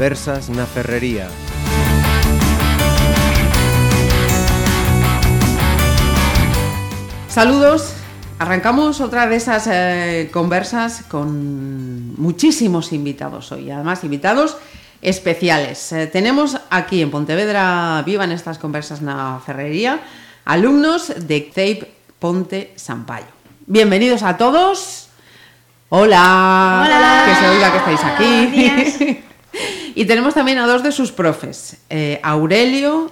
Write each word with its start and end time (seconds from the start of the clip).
Conversas 0.00 0.48
na 0.48 0.64
Ferrería. 0.64 1.28
Saludos. 7.28 7.92
Arrancamos 8.38 9.02
otra 9.02 9.26
de 9.26 9.36
esas 9.36 9.68
eh, 9.70 10.30
conversas 10.32 11.02
con 11.06 12.18
muchísimos 12.18 12.94
invitados 12.94 13.52
hoy, 13.52 13.70
además 13.70 14.02
invitados 14.02 14.56
especiales. 15.02 15.92
Eh, 15.92 16.06
tenemos 16.06 16.56
aquí 16.70 17.02
en 17.02 17.10
Pontevedra 17.10 18.02
Viva 18.06 18.24
en 18.24 18.32
estas 18.32 18.56
conversas 18.56 19.04
na 19.04 19.36
Ferrería 19.44 20.00
alumnos 20.48 21.12
de 21.12 21.52
CEIP 21.52 21.84
Ponte 22.16 22.72
Sampaio. 22.80 23.28
Bienvenidos 23.66 24.22
a 24.22 24.40
todos. 24.40 25.10
Hola. 25.90 26.88
Hola. 26.88 27.24
Que 27.28 27.34
se 27.36 27.48
oiga 27.52 27.68
que 27.68 27.78
estáis 27.84 28.00
aquí. 28.00 29.24
Y 29.94 30.04
tenemos 30.04 30.34
también 30.34 30.58
a 30.58 30.66
dos 30.66 30.82
de 30.82 30.92
sus 30.92 31.10
profes, 31.12 31.76
eh, 31.90 32.20
Aurelio 32.22 33.10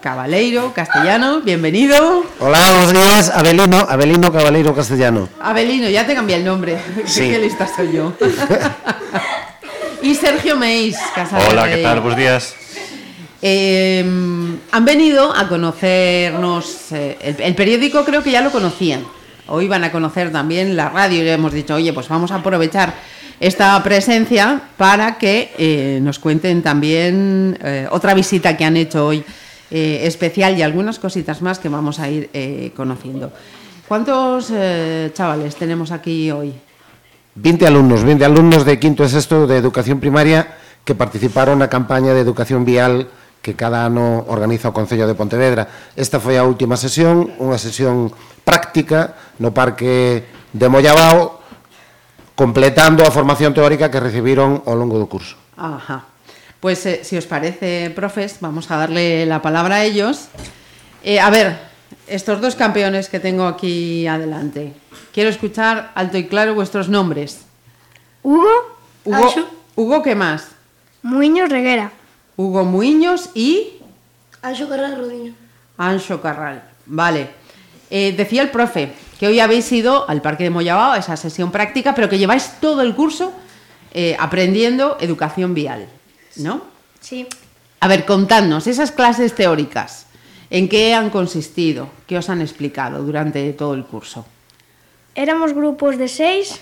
Cabaleiro 0.00 0.72
Castellano, 0.74 1.40
bienvenido. 1.42 2.24
Hola, 2.40 2.58
buenos 2.72 2.92
días. 2.92 3.30
Abelino, 3.30 3.78
Abelino 3.88 4.32
Caballero 4.32 4.74
Castellano. 4.74 5.28
Abelino, 5.40 5.88
ya 5.88 6.06
te 6.06 6.14
cambié 6.14 6.36
el 6.36 6.44
nombre. 6.44 6.76
Sí. 7.06 7.30
Qué 7.30 7.38
lista 7.38 7.68
soy 7.68 7.92
yo. 7.92 8.12
y 10.02 10.14
Sergio 10.14 10.56
Meis, 10.56 10.96
casado. 11.14 11.44
Hola, 11.50 11.68
¿qué 11.68 11.78
tal? 11.82 12.00
Buenos 12.00 12.18
días. 12.18 12.54
Eh, 13.40 14.00
han 14.70 14.84
venido 14.84 15.34
a 15.34 15.48
conocernos. 15.48 16.92
eh, 16.92 17.18
el, 17.20 17.40
el 17.40 17.54
periódico 17.54 18.04
creo 18.04 18.22
que 18.22 18.30
ya 18.30 18.40
lo 18.40 18.50
conocían. 18.50 19.04
Hoy 19.48 19.68
van 19.68 19.84
a 19.84 19.92
conocer 19.92 20.30
también 20.32 20.76
la 20.76 20.88
radio 20.88 21.20
y 21.20 21.24
le 21.24 21.32
hemos 21.32 21.52
dicho, 21.52 21.74
oye, 21.74 21.92
pues 21.92 22.08
vamos 22.08 22.30
a 22.30 22.36
aprovechar 22.36 22.94
esta 23.42 23.82
presencia 23.82 24.70
para 24.76 25.18
que 25.18 25.50
eh, 25.58 25.98
nos 26.00 26.20
cuenten 26.20 26.62
también 26.62 27.58
eh, 27.60 27.88
otra 27.90 28.14
visita 28.14 28.56
que 28.56 28.64
han 28.64 28.76
hecho 28.76 29.04
hoy 29.04 29.24
eh, 29.68 30.02
especial 30.04 30.56
y 30.56 30.62
algunas 30.62 31.00
cositas 31.00 31.42
más 31.42 31.58
que 31.58 31.68
vamos 31.68 31.98
a 31.98 32.08
ir 32.08 32.30
conociendo. 32.76 33.32
¿Cuántos 33.88 34.52
chavales 35.12 35.56
tenemos 35.56 35.90
aquí 35.90 36.30
hoy? 36.30 36.54
20 37.34 37.66
alumnos, 37.66 38.04
20 38.04 38.24
alumnos 38.24 38.64
de 38.64 38.78
quinto 38.78 39.02
e 39.02 39.10
sexto 39.10 39.50
de 39.50 39.58
educación 39.58 39.98
primaria 39.98 40.46
que 40.86 40.94
participaron 40.94 41.58
na 41.58 41.66
campaña 41.66 42.14
de 42.14 42.22
educación 42.22 42.62
vial 42.62 43.10
que 43.42 43.58
cada 43.58 43.82
ano 43.82 44.22
organiza 44.30 44.70
o 44.70 44.76
Concello 44.76 45.10
de 45.10 45.18
Pontevedra. 45.18 45.66
Esta 45.98 46.22
foi 46.22 46.38
a 46.38 46.46
última 46.46 46.78
sesión, 46.78 47.26
unha 47.42 47.58
sesión 47.58 48.14
práctica 48.46 49.18
no 49.42 49.50
Parque 49.50 50.30
de 50.54 50.66
Mollabao, 50.70 51.41
completando 52.34 53.04
a 53.04 53.10
formación 53.10 53.52
teórica 53.54 53.90
que 53.90 54.00
recibiron 54.00 54.62
ao 54.64 54.74
longo 54.74 54.96
do 54.96 55.06
curso. 55.06 55.36
Ajá. 55.56 56.08
Pues 56.62 56.86
eh, 56.86 57.02
si 57.02 57.18
os 57.18 57.26
parece, 57.26 57.90
profes, 57.90 58.38
vamos 58.40 58.70
a 58.70 58.78
darle 58.78 59.26
la 59.26 59.42
palabra 59.42 59.82
a 59.82 59.84
ellos. 59.84 60.30
Eh, 61.02 61.18
a 61.18 61.28
ver, 61.30 61.58
estos 62.06 62.40
dos 62.40 62.54
campeones 62.54 63.08
que 63.08 63.18
tengo 63.18 63.46
aquí 63.46 64.06
adelante. 64.06 64.72
Quiero 65.12 65.28
escuchar 65.28 65.92
alto 65.94 66.16
y 66.16 66.26
claro 66.26 66.54
vuestros 66.54 66.88
nombres. 66.88 67.44
Hugo, 68.22 68.78
Hugo, 69.04 69.16
Anxo, 69.16 69.48
Hugo 69.74 70.02
¿qué 70.02 70.14
más? 70.14 70.48
Muiños 71.02 71.50
Reguera. 71.50 71.90
Hugo 72.36 72.64
Muiños 72.64 73.30
y 73.34 73.82
Anxo 74.40 74.68
Carral 74.68 74.96
Rodiño. 74.96 75.34
Ancho 75.76 76.22
Carral. 76.22 76.62
Vale. 76.86 77.28
Eh, 77.90 78.14
decía 78.16 78.42
el 78.42 78.50
profe 78.50 78.92
que 79.22 79.28
hoy 79.28 79.38
habéis 79.38 79.70
ido 79.70 80.10
al 80.10 80.20
Parque 80.20 80.42
de 80.42 80.50
Mollabao, 80.50 80.94
a 80.94 80.98
esa 80.98 81.16
sesión 81.16 81.52
práctica, 81.52 81.94
pero 81.94 82.08
que 82.08 82.18
lleváis 82.18 82.54
todo 82.60 82.82
el 82.82 82.92
curso 82.92 83.32
eh, 83.94 84.16
aprendiendo 84.18 84.96
educación 84.98 85.54
vial, 85.54 85.86
¿no? 86.38 86.62
Sí. 86.98 87.28
A 87.78 87.86
ver, 87.86 88.04
contadnos, 88.04 88.66
esas 88.66 88.90
clases 88.90 89.32
teóricas, 89.32 90.06
¿en 90.50 90.68
qué 90.68 90.92
han 90.92 91.08
consistido? 91.10 91.88
¿Qué 92.08 92.18
os 92.18 92.28
han 92.30 92.40
explicado 92.40 93.00
durante 93.04 93.52
todo 93.52 93.74
el 93.74 93.84
curso? 93.84 94.26
Éramos 95.14 95.52
grupos 95.52 95.98
de 95.98 96.08
seis. 96.08 96.60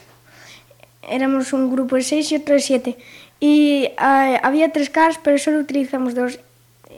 Éramos 1.09 1.54
un 1.54 1.72
grupo 1.72 1.97
de 1.97 2.03
seis 2.03 2.31
y 2.31 2.37
otro 2.37 2.56
de 2.56 2.60
siete. 2.60 2.98
Y 3.41 3.84
eh, 3.84 4.41
había 4.42 4.71
tres 4.71 4.91
cars, 4.91 5.19
pero 5.25 5.38
solo 5.38 5.60
utilizamos 5.60 6.15
dos. 6.15 6.38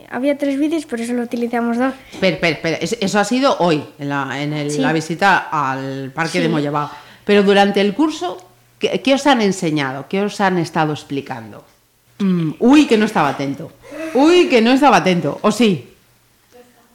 Había 0.09 0.37
tres 0.37 0.59
vídeos, 0.59 0.85
pero 0.87 1.05
solo 1.05 1.23
utilizamos 1.23 1.77
dos. 1.77 1.93
Espera, 2.11 2.35
espera, 2.35 2.55
espera, 2.55 2.77
es- 2.77 2.97
eso 2.99 3.19
ha 3.19 3.23
sido 3.23 3.55
hoy, 3.59 3.83
en 3.99 4.09
la, 4.09 4.41
en 4.41 4.53
el- 4.53 4.69
Sí. 4.71 4.79
la 4.79 4.93
visita 4.93 5.47
al 5.51 6.11
Parque 6.13 6.39
de. 6.39 6.49
Mollabao. 6.49 6.89
Pero 7.25 7.41
durante 7.43 7.81
el 7.81 7.93
curso, 7.93 8.37
¿qué, 8.79 9.01
qué 9.01 9.13
os 9.15 9.25
han 9.27 9.41
enseñado? 9.41 10.05
¿Qué 10.07 10.21
os 10.21 10.39
han 10.41 10.57
estado 10.59 10.93
explicando? 10.93 11.63
Mm, 12.19 12.51
uy, 12.59 12.85
que 12.85 12.97
no 12.97 13.05
estaba 13.05 13.29
atento. 13.29 13.71
Uy, 14.13 14.47
que 14.49 14.61
no 14.61 14.71
estaba 14.71 14.97
atento. 14.97 15.39
¿O 15.41 15.51
sí? 15.51 15.89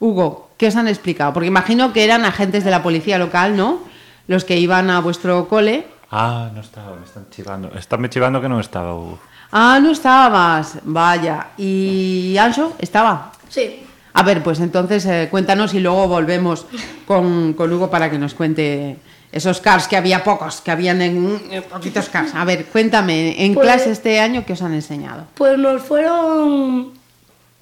Hugo, 0.01 0.51
¿qué 0.57 0.69
os 0.69 0.77
han 0.77 0.87
explicado? 0.89 1.33
Porque 1.33 1.49
imagino 1.49 1.93
que 1.93 2.05
eran 2.05 2.25
agentes 2.25 2.63
de 2.65 2.71
la 2.71 2.83
policía 2.83 3.19
local, 3.19 3.57
¿no? 3.57 3.81
Los 4.29 4.45
que 4.45 4.59
iban 4.59 4.91
a 4.91 5.01
vuestro 5.01 5.49
cole. 5.49 5.87
Ah, 6.11 6.51
no 6.55 6.61
estaba, 6.61 6.95
me 6.97 7.05
están 7.05 7.27
chivando. 7.31 7.73
Estánme 7.77 8.09
chivando 8.09 8.41
que 8.41 8.49
no 8.49 8.61
estaba, 8.61 8.95
Hugo. 8.95 9.19
Ah, 9.53 9.79
no 9.83 9.91
estabas. 9.91 10.79
Vaya. 10.85 11.49
¿Y 11.57 12.37
Ancho? 12.39 12.75
¿Estaba? 12.79 13.33
Sí. 13.49 13.83
A 14.13 14.23
ver, 14.23 14.43
pues 14.43 14.61
entonces 14.61 15.07
eh, 15.07 15.29
cuéntanos 15.31 15.75
y 15.75 15.81
luego 15.81 16.09
volvemos 16.09 16.67
con, 17.07 17.53
con 17.55 17.73
Hugo 17.73 17.89
para 17.91 18.11
que 18.11 18.19
nos 18.19 18.35
cuente 18.35 18.97
esos 19.31 19.61
cars, 19.61 19.87
que 19.87 19.97
había 19.97 20.25
pocos, 20.25 20.61
que 20.61 20.71
habían 20.71 21.01
en, 21.03 21.41
en 21.51 21.63
poquitos 21.65 22.09
cars. 22.09 22.35
A 22.35 22.45
ver, 22.45 22.67
cuéntame, 22.67 23.45
en 23.45 23.55
Pues- 23.55 23.65
clase 23.67 23.91
este 23.93 24.19
año, 24.21 24.45
¿qué 24.47 24.55
os 24.55 24.63
han 24.63 24.73
enseñado? 24.75 25.25
Pues 25.35 25.57
nos 25.59 25.83
fueron 25.83 26.93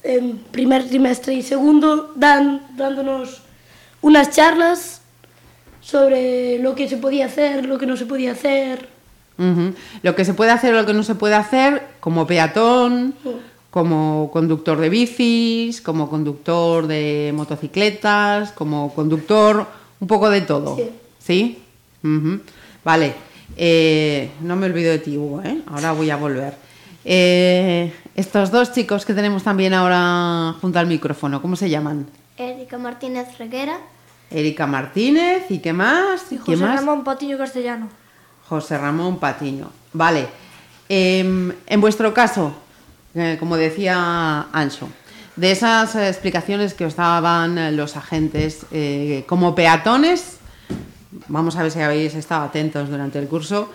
en 0.02 0.38
primer 0.38 0.88
trimestre 0.88 1.34
y 1.34 1.42
segundo 1.42 2.12
dan, 2.16 2.62
dándonos 2.76 3.42
unas 4.00 4.30
charlas 4.30 5.02
sobre 5.80 6.58
lo 6.60 6.74
que 6.74 6.88
se 6.88 6.96
podía 6.96 7.26
hacer, 7.26 7.66
lo 7.66 7.78
que 7.78 7.86
no 7.86 7.96
se 7.96 8.06
podía 8.06 8.32
hacer. 8.32 8.88
Lo 10.02 10.14
que 10.14 10.24
se 10.24 10.34
puede 10.34 10.50
hacer 10.50 10.74
o 10.74 10.78
lo 10.78 10.86
que 10.86 10.94
no 10.94 11.02
se 11.02 11.14
puede 11.14 11.34
hacer, 11.34 11.82
como 12.00 12.26
peatón, 12.26 13.14
como 13.70 14.30
conductor 14.32 14.78
de 14.78 14.88
bicis, 14.88 15.80
como 15.80 16.08
conductor 16.08 16.86
de 16.86 17.32
motocicletas, 17.34 18.52
como 18.52 18.94
conductor, 18.94 19.66
un 20.00 20.08
poco 20.08 20.30
de 20.30 20.40
todo. 20.40 20.78
Sí. 21.18 21.58
Vale. 22.84 23.14
Eh, 23.56 24.30
no 24.40 24.56
me 24.56 24.66
olvido 24.66 24.90
de 24.90 24.98
ti, 24.98 25.16
Hugo, 25.16 25.42
¿eh? 25.42 25.60
Ahora 25.66 25.92
voy 25.92 26.10
a 26.10 26.16
volver. 26.16 26.54
Eh, 27.04 27.92
estos 28.14 28.50
dos 28.50 28.72
chicos 28.72 29.06
que 29.06 29.14
tenemos 29.14 29.44
también 29.44 29.72
ahora 29.74 30.54
junto 30.60 30.78
al 30.78 30.86
micrófono, 30.86 31.40
¿cómo 31.40 31.54
se 31.54 31.70
llaman? 31.70 32.06
Erika 32.36 32.78
Martínez 32.78 33.38
Reguera. 33.38 33.78
Erika 34.30 34.66
Martínez 34.66 35.50
y 35.50 35.60
qué 35.60 35.72
más? 35.72 36.24
¿Quién 36.28 36.40
José 36.40 36.56
más? 36.56 36.80
Ramón 36.80 37.04
Patiño 37.04 37.38
Castellano. 37.38 37.88
José 38.48 38.78
Ramón 38.78 39.18
Patiño. 39.18 39.70
Vale. 39.92 40.28
Em, 40.88 41.52
en 41.66 41.80
vuestro 41.80 42.14
caso, 42.14 42.52
eh, 43.14 43.36
como 43.40 43.56
decía 43.56 44.46
Ancho, 44.52 44.88
de 45.34 45.50
esas 45.50 45.96
explicaciones 45.96 46.74
que 46.74 46.84
os 46.84 46.94
daban 46.94 47.58
eh, 47.58 47.72
los 47.72 47.96
agentes 47.96 48.66
eh, 48.70 49.24
como 49.26 49.54
peatones, 49.54 50.38
vamos 51.28 51.56
a 51.56 51.62
ver 51.62 51.72
si 51.72 51.80
habéis 51.80 52.14
estado 52.14 52.44
atentos 52.44 52.88
durante 52.88 53.18
el 53.18 53.26
curso, 53.26 53.70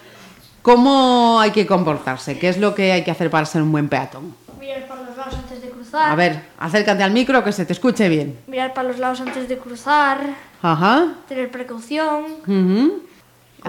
¿cómo 0.62 1.40
hay 1.42 1.52
que 1.52 1.68
comportarse? 1.68 2.40
¿Qué 2.40 2.50
es 2.50 2.58
lo 2.58 2.74
que 2.74 2.94
hay 2.94 3.04
que 3.04 3.12
hacer 3.12 3.30
para 3.30 3.46
ser 3.46 3.62
un 3.62 3.72
buen 3.72 3.90
peatón? 3.90 4.34
Mirar 4.60 4.88
para 4.88 5.02
los 5.04 5.18
lados 5.18 5.34
antes 5.36 5.62
de 5.62 5.70
cruzar. 5.70 6.12
A 6.12 6.16
ver, 6.16 6.44
acércate 6.58 7.04
al 7.04 7.12
micro 7.12 7.44
que 7.44 7.52
se 7.52 7.66
te 7.66 7.74
escuche 7.74 8.08
bien. 8.08 8.40
Mirar 8.48 8.74
para 8.74 8.88
los 8.88 9.00
lados 9.00 9.19
antes 9.19 9.50
de 9.50 9.57
cruzar. 9.57 10.19
Ajá. 10.62 11.16
Tener 11.28 11.51
precaución. 11.51 12.25
A 12.48 13.11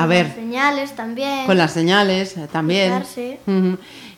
con 0.00 0.08
ver. 0.08 0.26
las 0.26 0.34
señales 0.34 0.96
también. 0.96 1.46
Con 1.46 1.58
las 1.58 1.72
señales 1.72 2.36
eh, 2.36 2.48
también. 2.50 3.04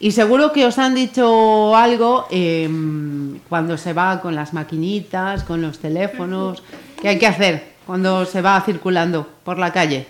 Y 0.01 0.13
seguro 0.13 0.53
que 0.53 0.67
os 0.67 0.79
han 0.79 0.95
dicho 0.95 1.75
algo 1.77 2.27
em, 2.31 3.39
cuando 3.49 3.77
se 3.79 3.93
va 3.93 4.21
con 4.21 4.35
las 4.35 4.53
maquinitas, 4.53 5.45
con 5.45 5.63
los 5.63 5.79
teléfonos. 5.79 6.63
¿Qué 7.01 7.09
hay 7.09 7.19
que 7.19 7.27
hacer 7.27 7.75
cuando 7.87 8.25
se 8.25 8.41
va 8.43 8.61
circulando 8.61 9.29
por 9.45 9.59
la 9.59 9.73
calle? 9.73 10.07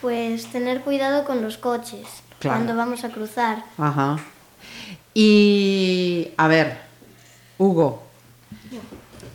Pues 0.00 0.46
tener 0.46 0.80
cuidado 0.80 1.24
con 1.24 1.42
los 1.42 1.58
coches 1.58 2.06
Claro. 2.38 2.56
cuando 2.58 2.74
vamos 2.76 3.04
a 3.04 3.10
cruzar. 3.10 3.64
Ajá. 3.76 4.18
Y 5.12 6.28
a 6.36 6.48
ver, 6.48 6.78
Hugo, 7.58 8.02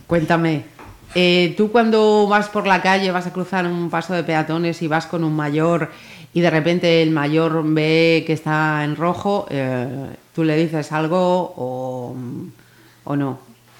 cuéntame. 0.08 0.64
Eh, 1.14 1.54
tú 1.56 1.70
cuando 1.70 2.26
vas 2.28 2.48
por 2.48 2.66
la 2.66 2.82
calle, 2.82 3.10
vas 3.10 3.26
a 3.26 3.32
cruzar 3.32 3.66
un 3.66 3.90
paso 3.90 4.14
de 4.14 4.22
peatones 4.22 4.82
y 4.82 4.88
vas 4.88 5.06
con 5.06 5.24
un 5.24 5.34
mayor 5.34 5.90
y 6.34 6.40
de 6.40 6.50
repente 6.50 7.02
el 7.02 7.10
mayor 7.10 7.62
ve 7.64 8.24
que 8.26 8.34
está 8.34 8.84
en 8.84 8.96
rojo, 8.96 9.46
eh, 9.48 9.88
¿tú 10.34 10.44
le 10.44 10.56
dices 10.56 10.92
algo 10.92 11.54
o, 11.56 12.14
o 13.04 13.16
no? 13.16 13.38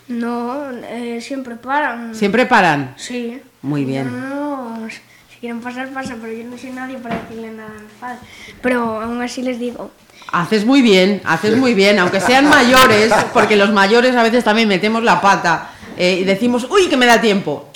No, 0.08 0.70
eh, 0.70 1.20
siempre 1.20 1.56
paran. 1.56 2.14
¿Siempre 2.14 2.46
paran? 2.46 2.94
Sí. 2.96 3.40
Muy 3.60 3.84
bien. 3.84 4.08
No, 4.20 4.78
si 4.88 5.38
quieren 5.38 5.60
pasar, 5.60 5.88
pasa, 5.90 6.16
pero 6.20 6.32
yo 6.32 6.44
no 6.44 6.56
soy 6.56 6.70
nadie 6.70 6.96
para 6.96 7.20
decirle 7.20 7.50
nada 7.50 7.70
a 7.76 7.82
mis 7.82 7.92
padres. 8.00 8.20
Pero 8.62 9.02
aún 9.02 9.20
así 9.20 9.42
les 9.42 9.58
digo, 9.58 9.90
Haces 10.32 10.64
muy 10.64 10.82
bien, 10.82 11.20
haces 11.24 11.56
muy 11.56 11.74
bien, 11.74 11.98
aunque 11.98 12.20
sean 12.20 12.48
mayores, 12.48 13.12
porque 13.32 13.56
los 13.56 13.72
mayores 13.72 14.16
a 14.16 14.22
veces 14.22 14.42
también 14.42 14.68
metemos 14.68 15.02
la 15.04 15.20
pata 15.20 15.70
eh, 15.96 16.18
y 16.20 16.24
decimos, 16.24 16.66
uy, 16.70 16.88
que 16.88 16.96
me 16.96 17.06
da 17.06 17.20
tiempo. 17.20 17.68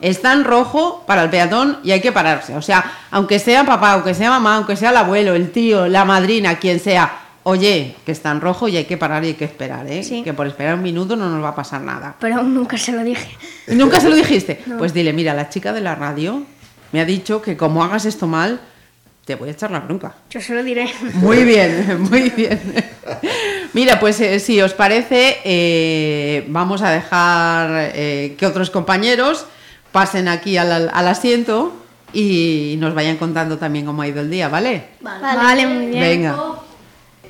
Está 0.00 0.32
en 0.32 0.44
rojo 0.44 1.04
para 1.06 1.22
el 1.24 1.30
peatón 1.30 1.78
y 1.84 1.90
hay 1.90 2.00
que 2.00 2.10
pararse. 2.10 2.56
O 2.56 2.62
sea, 2.62 2.84
aunque 3.10 3.38
sea 3.38 3.64
papá, 3.64 3.92
aunque 3.92 4.14
sea 4.14 4.30
mamá, 4.30 4.56
aunque 4.56 4.76
sea 4.76 4.90
el 4.90 4.96
abuelo, 4.96 5.34
el 5.34 5.50
tío, 5.50 5.88
la 5.88 6.06
madrina, 6.06 6.58
quien 6.58 6.80
sea, 6.80 7.12
oye, 7.42 7.96
que 8.06 8.12
está 8.12 8.30
en 8.30 8.40
rojo 8.40 8.66
y 8.68 8.78
hay 8.78 8.84
que 8.84 8.96
parar 8.96 9.22
y 9.24 9.28
hay 9.28 9.34
que 9.34 9.44
esperar, 9.44 9.86
¿eh? 9.86 10.02
Sí. 10.02 10.22
Que 10.22 10.32
por 10.32 10.46
esperar 10.46 10.76
un 10.76 10.82
minuto 10.82 11.16
no 11.16 11.28
nos 11.28 11.44
va 11.44 11.50
a 11.50 11.54
pasar 11.54 11.82
nada. 11.82 12.14
pero 12.18 12.36
aún 12.36 12.54
nunca 12.54 12.78
se 12.78 12.92
lo 12.92 13.02
dije. 13.04 13.28
¿Nunca 13.68 14.00
se 14.00 14.08
lo 14.08 14.16
dijiste? 14.16 14.62
Pues 14.78 14.94
dile, 14.94 15.12
mira, 15.12 15.34
la 15.34 15.50
chica 15.50 15.72
de 15.74 15.82
la 15.82 15.94
radio 15.94 16.44
me 16.92 17.00
ha 17.00 17.04
dicho 17.04 17.42
que 17.42 17.56
como 17.58 17.84
hagas 17.84 18.06
esto 18.06 18.26
mal, 18.26 18.60
te 19.26 19.34
voy 19.34 19.50
a 19.50 19.52
echar 19.52 19.70
la 19.70 19.80
bronca. 19.80 20.14
Yo 20.30 20.40
se 20.40 20.54
lo 20.54 20.62
diré. 20.62 20.90
Muy 21.14 21.44
bien, 21.44 22.00
muy 22.10 22.30
bien. 22.30 22.60
Mira, 23.72 24.00
pues 24.00 24.20
eh, 24.20 24.40
si 24.40 24.60
os 24.60 24.74
parece, 24.74 25.38
eh, 25.44 26.44
vamos 26.48 26.82
a 26.82 26.90
dejar 26.90 27.92
eh, 27.94 28.34
que 28.36 28.46
otros 28.46 28.70
compañeros 28.70 29.46
pasen 29.92 30.28
aquí 30.28 30.56
al, 30.56 30.90
al 30.92 31.08
asiento 31.08 31.72
y 32.12 32.76
nos 32.78 32.94
vayan 32.94 33.16
contando 33.16 33.58
también 33.58 33.86
cómo 33.86 34.02
ha 34.02 34.08
ido 34.08 34.20
el 34.20 34.30
día, 34.30 34.48
¿vale? 34.48 34.84
Vale, 35.00 35.66
muy 35.66 35.86
bien. 35.86 36.00
Venga. 36.00 36.36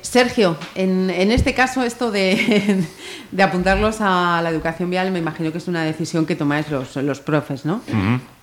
Sergio, 0.01 0.57
en, 0.73 1.11
en 1.11 1.31
este 1.31 1.53
caso 1.53 1.83
esto 1.83 2.09
de, 2.09 2.83
de 3.31 3.43
apuntarlos 3.43 3.97
a 3.99 4.41
la 4.41 4.49
educación 4.49 4.89
vial 4.89 5.11
me 5.11 5.19
imagino 5.19 5.51
que 5.51 5.59
es 5.59 5.67
una 5.67 5.83
decisión 5.83 6.25
que 6.25 6.35
tomáis 6.35 6.69
los, 6.69 6.95
los 6.95 7.19
profes, 7.19 7.65
¿no? 7.65 7.81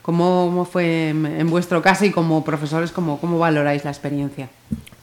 ¿Cómo, 0.02 0.46
cómo 0.46 0.64
fue 0.64 1.08
en, 1.08 1.26
en 1.26 1.50
vuestro 1.50 1.82
caso 1.82 2.04
y 2.04 2.10
como 2.10 2.44
profesores, 2.44 2.92
cómo, 2.92 3.20
cómo 3.20 3.38
valoráis 3.40 3.84
la 3.84 3.90
experiencia? 3.90 4.48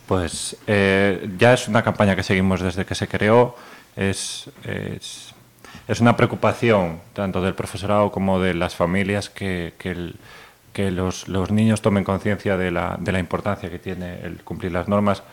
Pues 0.08 0.58
eh, 0.68 1.30
ya 1.38 1.54
es 1.54 1.68
una 1.68 1.84
campaña 1.84 2.16
que 2.16 2.24
seguimos 2.24 2.62
desde 2.62 2.86
que 2.86 2.96
se 2.96 3.08
creó. 3.08 3.56
Es, 3.96 4.50
es, 5.88 6.02
una 6.02 6.18
preocupación 6.18 7.00
tanto 7.14 7.42
del 7.42 7.54
profesorado 7.54 8.12
como 8.12 8.40
de 8.40 8.54
las 8.54 8.76
familias 8.76 9.30
que, 9.30 9.74
que 9.80 10.92
los, 10.92 11.28
los 11.28 11.52
niños 11.52 11.82
tomen 11.82 12.04
conciencia 12.04 12.58
de 12.58 12.72
la, 12.72 12.98
de 13.00 13.12
la 13.12 13.20
importancia 13.20 13.70
que 13.70 13.80
tiene 13.80 14.20
el 14.22 14.44
cumplir 14.44 14.74
las 14.74 14.88
normas, 14.88 15.24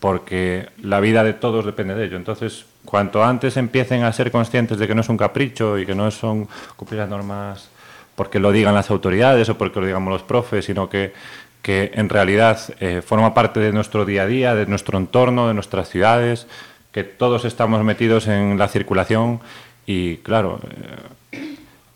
porque 0.00 0.70
la 0.82 1.00
vida 1.00 1.22
de 1.22 1.34
todos 1.34 1.66
depende 1.66 1.94
de 1.94 2.06
ello. 2.06 2.16
Entonces, 2.16 2.64
cuanto 2.84 3.22
antes 3.22 3.56
empiecen 3.58 4.02
a 4.02 4.12
ser 4.12 4.30
conscientes 4.30 4.78
de 4.78 4.88
que 4.88 4.94
no 4.94 5.02
es 5.02 5.08
un 5.08 5.18
capricho 5.18 5.78
y 5.78 5.84
que 5.84 5.94
no 5.94 6.10
son 6.10 6.48
cumplir 6.76 7.00
las 7.00 7.10
normas 7.10 7.68
porque 8.20 8.38
lo 8.38 8.52
digan 8.52 8.74
las 8.74 8.90
autoridades 8.90 9.48
o 9.48 9.56
porque 9.56 9.80
lo 9.80 9.86
digamos 9.86 10.12
los 10.12 10.22
profes, 10.22 10.66
sino 10.66 10.90
que, 10.90 11.14
que 11.62 11.90
en 11.94 12.08
realidad 12.08 12.58
eh, 12.80 13.02
forma 13.04 13.34
parte 13.34 13.60
de 13.60 13.72
nuestro 13.72 14.04
día 14.04 14.22
a 14.22 14.26
día, 14.26 14.54
de 14.54 14.66
nuestro 14.66 14.98
entorno, 14.98 15.48
de 15.48 15.54
nuestras 15.54 15.88
ciudades, 15.88 16.46
que 16.92 17.04
todos 17.04 17.44
estamos 17.44 17.84
metidos 17.84 18.26
en 18.28 18.58
la 18.58 18.68
circulación 18.68 19.40
y, 19.86 20.16
claro, 20.18 20.60
eh, 21.32 21.38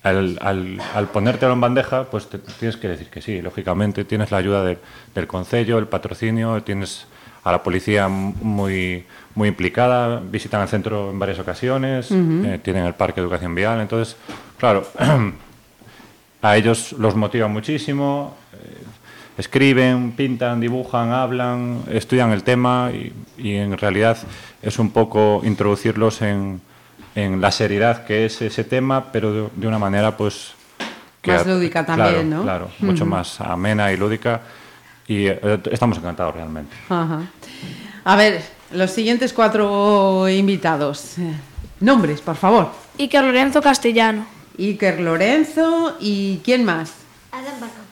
al, 0.03 0.39
al, 0.43 0.81
al 0.95 1.07
ponértelo 1.09 1.55
en 1.55 1.61
bandeja, 1.63 2.05
pues 2.05 2.29
te- 2.29 2.39
tienes 2.39 2.77
que 2.77 2.89
decir 2.89 3.09
que 3.09 3.23
sí, 3.23 3.41
lógicamente. 3.41 4.05
Tienes 4.05 4.31
la 4.31 4.37
ayuda 4.37 4.63
del, 4.65 4.79
del 5.15 5.27
concello, 5.27 5.79
el 5.79 5.87
patrocinio, 5.87 6.63
tienes 6.63 7.07
a 7.43 7.53
la 7.53 7.63
policía 7.63 8.09
muy, 8.09 9.05
muy 9.35 9.49
implicada, 9.49 10.21
visitan 10.21 10.61
el 10.63 10.69
centro 10.69 11.11
en 11.11 11.19
varias 11.19 11.39
ocasiones, 11.39 12.11
eh, 12.11 12.59
tienen 12.63 12.85
el 12.85 12.95
parque 12.95 13.21
de 13.21 13.27
educación 13.27 13.55
vial. 13.55 13.81
Entonces, 13.81 14.17
claro, 14.59 14.87
a 16.43 16.57
ellos 16.57 16.93
los 16.93 17.15
motiva 17.17 17.49
muchísimo, 17.49 18.37
eh, 18.53 18.57
escriben, 19.37 20.13
pintan, 20.13 20.61
dibujan, 20.61 21.13
hablan, 21.13 21.83
estudian 21.91 22.31
el 22.31 22.43
tema 22.43 22.91
y, 22.93 23.13
y 23.37 23.57
en 23.57 23.77
realidad 23.77 24.17
es 24.63 24.79
un 24.79 24.91
poco 24.91 25.41
introducirlos 25.45 26.23
en, 26.23 26.61
en 27.15 27.41
la 27.41 27.51
seriedad 27.51 28.05
que 28.05 28.27
es 28.27 28.41
ese 28.43 28.65
tema, 28.65 29.13
pero 29.13 29.33
de, 29.33 29.49
de 29.57 29.67
una 29.67 29.79
manera 29.79 30.17
pues... 30.17 30.53
Más 31.27 31.47
lúdica 31.47 31.87
también, 31.87 32.11
claro, 32.11 32.25
¿no? 32.25 32.43
Claro, 32.43 32.71
mucho 32.81 33.07
más 33.07 33.41
amena 33.41 33.91
y 33.91 33.97
lúdica 33.97 34.43
y 35.09 35.27
eh, 35.27 35.59
estamos 35.71 35.97
encantados 35.97 36.35
realmente. 36.35 36.77
Ajá. 36.89 37.23
A 38.05 38.17
ver, 38.17 38.43
los 38.73 38.91
siguientes 38.91 39.33
cuatro 39.33 40.29
invitados. 40.29 41.17
Nombres, 41.81 42.21
por 42.21 42.37
favor. 42.37 42.71
Iker 42.99 43.25
Lorenzo 43.25 43.63
Castellano. 43.63 44.27
Iker 44.59 45.01
Lorenzo 45.01 45.97
y 45.99 46.41
¿quién 46.45 46.65
más? 46.65 46.93
Adam. 47.33 47.84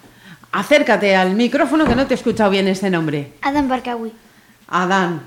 Acércate 0.52 1.16
al 1.16 1.34
micrófono 1.34 1.84
que 1.86 1.94
no 1.96 2.06
te 2.06 2.14
he 2.14 2.16
escuchado 2.16 2.50
bien 2.50 2.68
ese 2.68 2.90
nombre. 2.90 3.32
Adam 3.42 3.68
Barcawi. 3.68 4.12
Adán. 4.68 5.22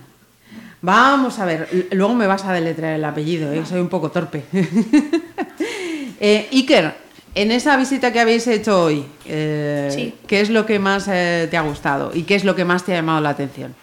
Vamos 0.82 1.40
a 1.40 1.46
ver, 1.46 1.88
luego 1.92 2.14
me 2.14 2.28
vas 2.28 2.46
a 2.46 2.54
deletrear 2.54 2.94
el 2.94 3.04
apellido, 3.06 3.52
¿eh? 3.52 3.66
soy 3.66 3.80
un 3.82 3.90
poco 3.90 4.12
torpe. 4.12 4.44
eh, 6.20 6.48
Iker, 6.52 6.94
en 7.34 7.52
esa 7.52 7.76
visita 7.76 8.14
que 8.14 8.20
habéis 8.20 8.46
hecho 8.48 8.84
hoy, 8.84 9.04
eh, 9.26 9.90
Sí. 9.92 10.14
¿qué 10.28 10.42
es 10.42 10.50
lo 10.52 10.66
que 10.68 10.78
más 10.78 11.06
te 11.06 11.58
ha 11.58 11.62
gustado 11.62 12.12
y 12.14 12.24
qué 12.24 12.36
es 12.36 12.44
lo 12.46 12.56
que 12.56 12.66
más 12.66 12.84
te 12.84 12.94
ha 12.94 12.98
llamado 12.98 13.20
la 13.22 13.30
atención? 13.30 13.74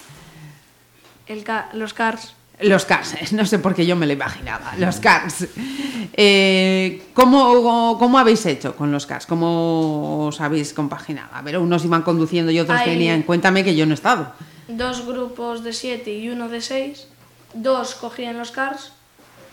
El 1.26 1.42
ca- 1.42 1.70
los 1.72 1.92
Cars. 1.92 2.34
Los 2.62 2.84
cars, 2.84 3.14
no 3.32 3.44
sé 3.46 3.58
por 3.58 3.74
qué 3.74 3.84
yo 3.86 3.96
me 3.96 4.06
lo 4.06 4.12
imaginaba, 4.12 4.74
los 4.78 5.00
cars. 5.00 5.46
Eh, 6.14 7.02
¿cómo, 7.14 7.96
¿Cómo 7.98 8.18
habéis 8.18 8.44
hecho 8.46 8.76
con 8.76 8.92
los 8.92 9.06
cars? 9.06 9.26
¿Cómo 9.26 10.26
os 10.26 10.40
habéis 10.40 10.72
compaginado? 10.74 11.28
A 11.32 11.42
ver, 11.42 11.58
unos 11.58 11.84
iban 11.84 12.02
conduciendo 12.02 12.52
y 12.52 12.60
otros 12.60 12.78
Hay- 12.80 12.86
tenían... 12.90 13.22
Cuéntame 13.22 13.64
que 13.64 13.74
yo 13.74 13.86
no 13.86 13.92
he 13.92 13.94
estado. 13.94 14.32
Dos 14.68 15.06
grupos 15.06 15.64
de 15.64 15.72
siete 15.72 16.12
y 16.16 16.28
uno 16.28 16.48
de 16.48 16.60
seis. 16.60 17.08
Dos 17.54 17.94
cogían 17.94 18.38
los 18.38 18.50
Cars, 18.50 18.92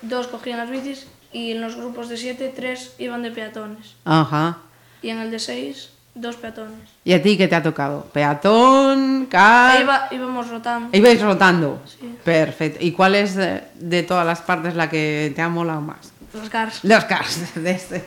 dos 0.01 0.27
cogían 0.27 0.57
las 0.59 0.69
bicis 0.69 1.07
y 1.33 1.51
en 1.51 1.61
los 1.61 1.75
grupos 1.75 2.07
de 2.09 2.15
siete 2.17 2.51
tres 2.55 2.93
iban 2.97 3.23
de 3.23 3.31
peatones. 3.31 3.95
Ajá. 4.05 4.59
Y 5.01 5.09
en 5.09 5.19
el 5.19 5.31
de 5.31 5.39
seis, 5.39 5.89
dos 6.15 6.35
peatones. 6.35 6.77
¿Y 7.03 7.13
a 7.13 7.21
ti 7.21 7.37
qué 7.37 7.47
te 7.47 7.55
ha 7.55 7.63
tocado? 7.63 8.05
¿Peatón? 8.13 9.27
¿Car? 9.29 9.77
Ahí 9.77 9.83
iba- 9.83 10.07
íbamos 10.11 10.49
rotando. 10.49 10.95
Ibais 10.97 11.21
rotando. 11.21 11.81
Sí. 11.85 12.15
Perfecto. 12.23 12.83
¿Y 12.83 12.91
cuál 12.91 13.15
es 13.15 13.35
de, 13.35 13.63
de 13.75 14.03
todas 14.03 14.25
las 14.25 14.41
partes 14.41 14.75
la 14.75 14.89
que 14.89 15.31
te 15.35 15.41
ha 15.41 15.49
molado 15.49 15.81
más? 15.81 16.11
Los 16.33 16.49
Cars. 16.49 16.79
Los 16.83 17.05
cars. 17.05 17.55
De 17.63 17.71
este. 17.71 18.05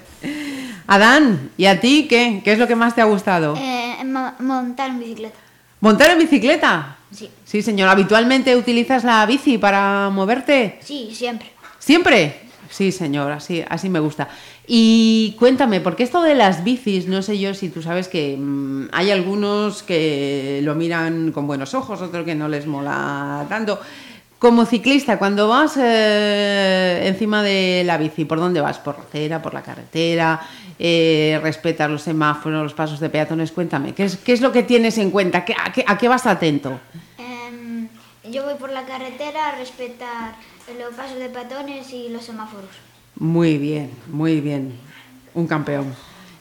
Adán, 0.86 1.50
¿y 1.56 1.66
a 1.66 1.80
ti 1.80 2.06
qué? 2.08 2.40
¿Qué 2.44 2.52
es 2.52 2.58
lo 2.58 2.66
que 2.68 2.76
más 2.76 2.94
te 2.94 3.00
ha 3.00 3.04
gustado? 3.04 3.56
Eh, 3.58 3.96
mo- 4.04 4.32
montar 4.40 4.90
en 4.90 4.98
bicicleta. 5.00 5.38
¿Montar 5.80 6.10
en 6.10 6.18
bicicleta? 6.18 6.96
Sí. 7.10 7.28
Sí, 7.44 7.62
señor. 7.62 7.88
¿Habitualmente 7.88 8.54
utilizas 8.56 9.02
la 9.04 9.24
bici 9.26 9.58
para 9.58 10.08
moverte? 10.10 10.78
Sí, 10.82 11.10
siempre. 11.12 11.50
¿Siempre? 11.78 12.40
Sí, 12.70 12.92
señor, 12.92 13.32
así, 13.32 13.62
así 13.68 13.88
me 13.88 13.98
gusta. 14.00 14.28
Y 14.66 15.34
cuéntame, 15.38 15.80
porque 15.80 16.04
esto 16.04 16.22
de 16.22 16.34
las 16.36 16.62
bicis, 16.62 17.06
no 17.08 17.20
sé 17.22 17.38
yo 17.38 17.52
si 17.54 17.68
tú 17.68 17.82
sabes 17.82 18.06
que 18.08 18.36
mm, 18.38 18.88
hay 18.92 19.10
algunos 19.10 19.82
que 19.82 20.60
lo 20.62 20.74
miran 20.74 21.32
con 21.32 21.46
buenos 21.46 21.74
ojos, 21.74 22.00
otros 22.00 22.24
que 22.24 22.34
no 22.34 22.48
les 22.48 22.66
mola 22.66 23.44
tanto. 23.48 23.80
Como 24.38 24.64
ciclista, 24.66 25.18
cuando 25.18 25.48
vas 25.48 25.76
eh, 25.80 27.02
encima 27.06 27.42
de 27.42 27.82
la 27.86 27.96
bici, 27.96 28.24
¿por 28.24 28.38
dónde 28.40 28.60
vas? 28.60 28.78
¿Por 28.78 28.98
la 28.98 29.04
acera, 29.04 29.42
por 29.42 29.54
la 29.54 29.62
carretera? 29.62 30.40
Eh, 30.78 31.38
¿Respetas 31.42 31.88
los 31.90 32.02
semáforos, 32.02 32.62
los 32.62 32.74
pasos 32.74 32.98
de 32.98 33.08
peatones? 33.08 33.52
Cuéntame, 33.52 33.94
¿qué 33.94 34.04
es, 34.04 34.16
qué 34.16 34.32
es 34.32 34.40
lo 34.40 34.50
que 34.50 34.62
tienes 34.64 34.98
en 34.98 35.10
cuenta? 35.12 35.44
¿Qué- 35.44 35.54
a, 35.54 35.72
qué, 35.72 35.84
a 35.86 35.96
qué 35.96 36.08
vas 36.08 36.26
atento? 36.26 36.80
Em, 37.18 37.86
yo 38.32 38.42
voy 38.44 38.54
por 38.54 38.72
la 38.72 38.84
carretera 38.84 39.50
a 39.50 39.52
respetar 39.56 40.34
los 40.78 40.94
pasos 40.94 41.18
de 41.18 41.28
peatones 41.28 41.92
y 41.92 42.08
los 42.08 42.24
semáforos. 42.24 42.70
Muy 43.22 43.56
bien, 43.56 43.88
muy 44.08 44.40
bien. 44.40 44.72
Un 45.32 45.46
campeón. 45.46 45.94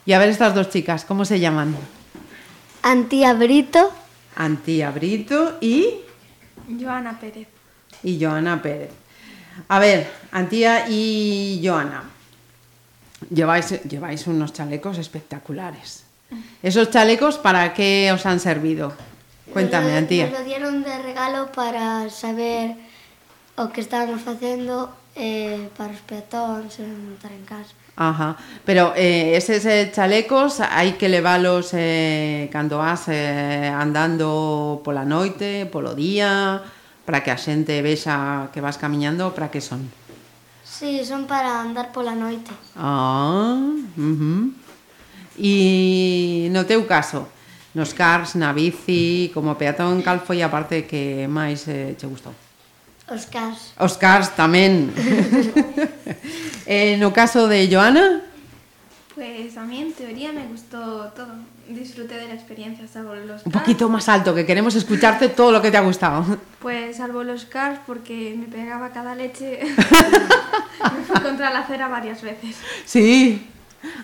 Y 0.04 0.14
a 0.14 0.18
ver 0.18 0.30
estas 0.30 0.52
dos 0.52 0.68
chicas, 0.68 1.04
¿cómo 1.04 1.24
se 1.24 1.38
llaman? 1.38 1.76
Antía 2.82 3.34
Brito. 3.34 3.92
Antía 4.34 4.90
Brito 4.90 5.58
y, 5.60 6.00
Joana 6.80 7.20
Pérez. 7.20 7.46
y 8.02 8.20
Joana 8.20 8.60
Pérez. 8.60 8.90
A 9.68 9.78
ver, 9.78 10.10
Antía 10.32 10.88
y 10.88 11.60
Joana, 11.64 12.02
lleváis, 13.32 13.80
lleváis 13.84 14.26
unos 14.26 14.52
chalecos 14.52 14.98
espectaculares. 14.98 16.02
¿Esos 16.64 16.90
chalecos 16.90 17.38
para 17.38 17.74
qué 17.74 18.10
os 18.12 18.26
han 18.26 18.40
servido? 18.40 18.92
Cuéntame, 19.52 19.96
Antía. 19.96 20.28
Nos 20.28 20.40
lo 20.40 20.44
dieron 20.44 20.82
de 20.82 21.00
regalo 21.00 21.52
para 21.52 22.10
saber 22.10 22.74
o 23.54 23.68
que 23.68 23.80
estábamos 23.80 24.26
haciendo 24.26 24.96
eh, 25.14 25.68
para 25.76 25.92
os 25.92 26.00
peatóns 26.00 26.78
e 26.78 26.86
montar 26.88 27.32
en 27.32 27.44
casa. 27.44 27.72
Ajá. 27.96 28.36
Pero 28.64 28.92
eh, 28.96 29.36
eses 29.36 29.66
eh, 29.66 29.92
chalecos 29.92 30.64
hai 30.64 30.96
que 30.96 31.12
leválos 31.12 31.76
eh, 31.76 32.48
cando 32.48 32.80
vas 32.80 33.08
eh, 33.12 33.68
andando 33.68 34.80
pola 34.80 35.04
noite, 35.04 35.68
polo 35.68 35.92
día, 35.92 36.64
para 37.04 37.20
que 37.20 37.30
a 37.30 37.36
xente 37.36 37.84
vexa 37.84 38.48
que 38.52 38.64
vas 38.64 38.80
camiñando, 38.80 39.36
para 39.36 39.52
que 39.52 39.60
son? 39.60 39.92
Sí, 40.64 41.04
son 41.04 41.28
para 41.28 41.60
andar 41.60 41.92
pola 41.92 42.16
noite. 42.16 42.50
Ah, 42.74 43.60
uh 43.60 44.16
-huh. 44.16 44.50
E 45.36 46.48
no 46.52 46.64
teu 46.64 46.84
caso, 46.88 47.28
nos 47.76 47.92
cars, 47.92 48.36
na 48.36 48.52
bici, 48.52 49.30
como 49.32 49.56
peatón, 49.56 50.00
cal 50.00 50.20
foi 50.20 50.40
a 50.40 50.48
parte 50.48 50.84
que 50.88 51.28
máis 51.28 51.68
eh, 51.68 51.96
che 51.96 52.08
gustou? 52.08 52.32
Os 53.08 53.26
cas. 53.26 53.74
Os 53.78 53.98
cars 53.98 54.34
tamén. 54.38 54.92
eh, 56.66 56.96
no 56.98 57.12
caso 57.12 57.48
de 57.48 57.68
Joana, 57.70 58.22
Pues 59.14 59.56
a 59.58 59.64
mí 59.64 59.80
en 59.82 59.92
teoría 59.92 60.32
me 60.32 60.46
gustó 60.46 61.12
todo. 61.14 61.34
Disfruté 61.68 62.14
de 62.16 62.28
la 62.28 62.34
experiencia, 62.34 62.86
salvo 62.88 63.14
los 63.14 63.44
un 63.44 63.52
cars. 63.52 63.62
poquito 63.62 63.88
más 63.88 64.08
alto, 64.08 64.34
que 64.34 64.44
queremos 64.46 64.74
escucharte 64.74 65.28
todo 65.28 65.52
lo 65.52 65.60
que 65.62 65.70
te 65.70 65.76
ha 65.76 65.82
gustado. 65.82 66.24
Pues 66.60 66.96
salvo 66.96 67.22
los 67.22 67.44
cars 67.44 67.78
porque 67.86 68.34
me 68.38 68.46
pegaba 68.46 68.90
cada 68.90 69.14
leche. 69.14 69.60
me 70.96 71.04
fui 71.04 71.20
contra 71.20 71.50
la 71.50 71.60
acera 71.60 71.88
varias 71.88 72.22
veces. 72.22 72.56
Sí, 72.84 73.46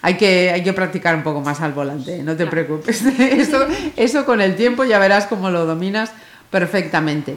hay 0.03 0.17
que, 0.17 0.51
hay 0.51 0.63
que 0.63 0.73
practicar 0.73 1.15
un 1.17 1.23
poco 1.23 1.41
más 1.41 1.61
al 1.61 1.73
volante, 1.73 2.23
no 2.23 2.37
te 2.37 2.47
preocupes. 2.47 3.03
Eso, 3.19 3.67
eso 3.97 4.25
con 4.25 4.41
el 4.41 4.57
tiempo 4.57 4.85
ya 4.85 4.99
verás 4.99 5.27
cómo 5.27 5.51
lo 5.51 5.67
dominas 5.67 6.13
perfectamente. 6.51 7.37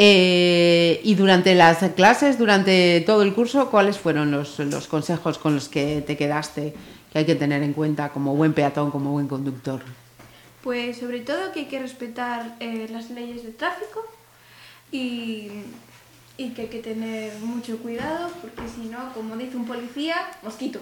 Eh, 0.00 1.00
y 1.02 1.16
durante 1.16 1.56
las 1.56 1.78
clases, 1.96 2.38
durante 2.38 3.02
todo 3.04 3.22
el 3.22 3.34
curso, 3.34 3.68
¿cuáles 3.68 3.98
fueron 3.98 4.30
los, 4.30 4.60
los 4.60 4.86
consejos 4.86 5.38
con 5.38 5.56
los 5.56 5.68
que 5.68 6.04
te 6.06 6.16
quedaste 6.16 6.72
que 7.12 7.18
hay 7.18 7.24
que 7.24 7.34
tener 7.34 7.64
en 7.64 7.72
cuenta 7.72 8.10
como 8.10 8.36
buen 8.36 8.52
peatón, 8.52 8.92
como 8.92 9.10
buen 9.10 9.26
conductor? 9.26 9.82
Pues 10.62 10.98
sobre 10.98 11.20
todo 11.20 11.50
que 11.52 11.60
hay 11.60 11.66
que 11.66 11.80
respetar 11.80 12.54
eh, 12.60 12.86
las 12.92 13.10
leyes 13.10 13.42
de 13.42 13.50
tráfico 13.50 14.04
y, 14.92 15.48
y 16.36 16.50
que 16.50 16.62
hay 16.62 16.68
que 16.68 16.78
tener 16.78 17.32
mucho 17.40 17.78
cuidado 17.78 18.30
porque 18.40 18.62
si 18.72 18.88
no, 18.88 19.12
como 19.14 19.36
dice 19.36 19.56
un 19.56 19.66
policía, 19.66 20.14
mosquito. 20.44 20.78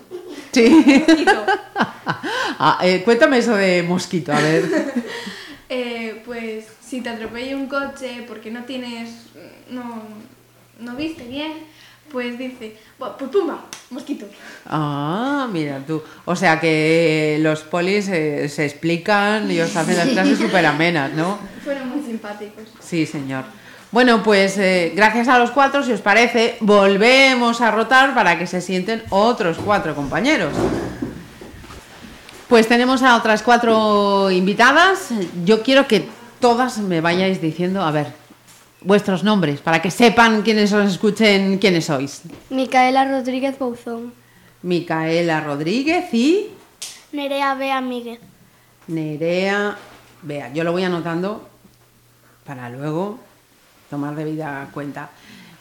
Sí. 0.53 0.69
Mosquito. 1.09 1.47
Ah, 2.59 2.79
eh, 2.83 3.03
cuéntame 3.05 3.37
eso 3.37 3.55
de 3.55 3.83
mosquito, 3.83 4.33
a 4.33 4.41
ver. 4.41 4.65
Si 6.81 7.01
te 7.01 7.09
atropella 7.09 7.57
un 7.57 7.67
coche 7.67 8.25
porque 8.29 8.51
no 8.51 8.65
tienes, 8.65 9.11
no, 9.71 10.03
no 10.81 10.95
viste 10.95 11.25
bien, 11.25 11.53
pues 12.13 12.39
dice, 12.39 12.77
"Buah, 12.99 13.17
pues 13.17 13.31
pumba, 13.31 13.65
mosquito. 13.91 14.27
Ah, 14.67 15.49
mira 15.53 15.81
tú. 15.87 16.03
O 16.25 16.37
sea 16.37 16.61
que 16.61 17.39
los 17.41 17.63
polis 17.63 18.09
eh, 18.09 18.49
se 18.49 18.65
explican 18.65 19.51
y 19.51 19.61
os 19.61 19.75
hacen 19.77 19.97
las 19.97 20.09
clases 20.09 20.39
súper 20.39 20.65
amenas, 20.67 21.13
¿no? 21.13 21.39
Fueron 21.65 21.89
muy 21.89 22.05
simpáticos. 22.05 22.65
Sí, 22.81 23.07
señor. 23.07 23.45
Bueno, 23.91 24.23
pues 24.23 24.59
eh, 24.59 24.93
gracias 24.95 25.29
a 25.29 25.39
los 25.39 25.51
cuatro, 25.51 25.83
si 25.83 25.93
os 25.93 26.01
parece, 26.01 26.57
volvemos 26.61 27.61
a 27.61 27.71
rotar 27.71 28.15
para 28.15 28.39
que 28.39 28.47
se 28.47 28.61
sienten 28.61 29.03
otros 29.11 29.59
cuatro 29.65 29.95
compañeros. 29.95 30.53
Pues 32.49 32.69
tenemos 32.69 33.03
a 33.03 33.17
otras 33.17 33.43
cuatro 33.43 34.31
invitadas. 34.31 35.09
Yo 35.45 35.63
quiero 35.63 35.89
que 35.89 36.09
todas 36.41 36.79
me 36.79 37.01
vayáis 37.01 37.41
diciendo, 37.41 37.83
a 37.83 37.91
ver, 37.91 38.09
vuestros 38.83 39.25
nombres, 39.25 39.61
para 39.61 39.81
que 39.83 39.91
sepan 39.91 40.43
quienes 40.43 40.73
os 40.73 40.91
escuchen 40.91 41.59
quiénes 41.59 41.87
sois. 41.87 42.23
Micaela 42.51 43.05
Rodríguez 43.05 43.59
Bouzón. 43.59 44.13
Micaela 44.63 45.41
Rodríguez 45.41 46.13
y 46.13 46.49
Nerea 47.13 47.55
Bea 47.55 47.81
Míguez. 47.81 48.21
Nerea. 48.89 49.77
Vea, 50.23 50.53
yo 50.53 50.65
lo 50.65 50.73
voy 50.73 50.83
anotando 50.83 51.49
para 52.45 52.69
luego 52.71 53.19
tomar 53.91 54.15
debida 54.17 54.69
cuenta. 54.73 55.11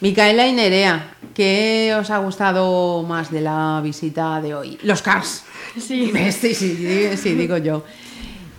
Micaela 0.01 0.48
y 0.48 0.53
Nerea, 0.53 1.13
¿qué 1.34 1.96
os 2.00 2.10
ha 2.10 2.17
gustado 2.17 3.01
más 3.03 3.32
de 3.32 3.41
la 3.41 3.79
visita 3.84 4.41
de 4.41 4.53
hoy? 4.55 4.77
Los 4.84 5.01
cars. 5.01 5.44
Sí, 5.79 6.12
sí, 6.32 6.53
sí, 6.55 6.70
di- 6.74 7.17
sí, 7.17 7.34
digo 7.34 7.58
yo. 7.58 7.84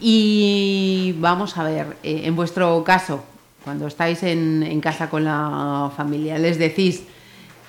Y 0.08 1.16
vamos 1.18 1.58
a 1.58 1.64
ver, 1.64 1.96
eh, 2.04 2.20
en 2.26 2.36
vuestro 2.36 2.84
caso, 2.84 3.24
cuando 3.64 3.88
estáis 3.88 4.22
en, 4.22 4.62
en 4.62 4.80
casa 4.80 5.10
con 5.10 5.24
la 5.24 5.90
familia, 5.96 6.38
les 6.38 6.60
decís, 6.60 7.02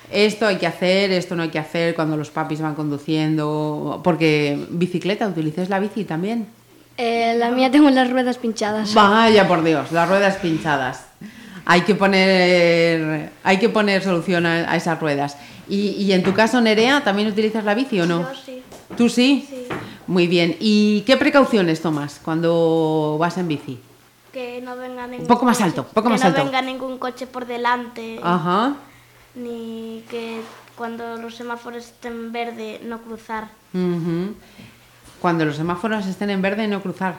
esto 0.08 0.46
hay 0.46 0.54
que 0.54 0.68
hacer, 0.68 1.10
esto 1.10 1.34
no 1.34 1.42
hay 1.42 1.48
que 1.48 1.58
hacer 1.58 1.96
cuando 1.96 2.16
los 2.16 2.30
papis 2.30 2.60
van 2.60 2.76
conduciendo, 2.76 4.00
porque 4.04 4.56
bicicleta, 4.70 5.26
¿utilizáis 5.26 5.68
la 5.68 5.80
bici 5.80 6.04
también? 6.04 6.46
Eh, 6.96 7.34
la 7.36 7.50
mía 7.50 7.72
tengo 7.72 7.90
las 7.90 8.08
ruedas 8.08 8.38
pinchadas. 8.38 8.94
Vaya 8.94 9.48
por 9.48 9.64
Dios, 9.64 9.90
las 9.90 10.08
ruedas 10.08 10.36
pinchadas. 10.36 11.06
Hay 11.64 11.80
que 11.80 11.96
poner, 11.96 13.32
hay 13.42 13.58
que 13.58 13.68
poner 13.68 14.00
solución 14.04 14.46
a, 14.46 14.70
a 14.70 14.76
esas 14.76 15.00
ruedas. 15.00 15.36
Y, 15.68 15.88
y 15.88 16.12
en 16.12 16.22
tu 16.22 16.32
caso, 16.34 16.60
Nerea, 16.60 17.02
¿también 17.02 17.26
utilizas 17.26 17.64
la 17.64 17.74
bici 17.74 18.00
o 18.00 18.06
no? 18.06 18.20
Yo 18.20 18.28
sí. 18.46 18.62
¿Tú 18.96 19.08
sí? 19.08 19.48
Muy 20.08 20.26
bien. 20.26 20.56
¿Y 20.58 21.02
qué 21.02 21.16
precauciones 21.16 21.80
tomas 21.80 22.20
cuando 22.24 23.16
vas 23.20 23.38
en 23.38 23.46
bici? 23.46 23.78
Que 24.32 24.60
no 24.60 24.74
venga 24.76 25.06
ningún 25.06 25.26
poco 25.28 25.44
más 25.44 25.58
coche- 25.58 25.64
alto, 25.68 25.84
poco 25.84 26.02
que 26.08 26.08
más 26.14 26.20
no 26.22 26.26
alto. 26.28 26.44
venga 26.44 26.60
ningún 26.62 26.98
coche 26.98 27.26
por 27.26 27.46
delante, 27.46 28.18
Ajá. 28.22 28.74
ni 29.36 30.02
que 30.10 30.40
cuando 30.76 31.16
los 31.16 31.34
semáforos 31.36 31.84
estén 31.84 32.12
en 32.14 32.32
verde 32.32 32.80
no 32.84 32.98
cruzar 33.02 33.48
ujú. 33.74 34.34
Cuando 35.20 35.44
los 35.44 35.56
semáforos 35.56 36.06
estén 36.06 36.30
en 36.30 36.40
verde, 36.42 36.68
no 36.68 36.80
cruzar. 36.80 37.16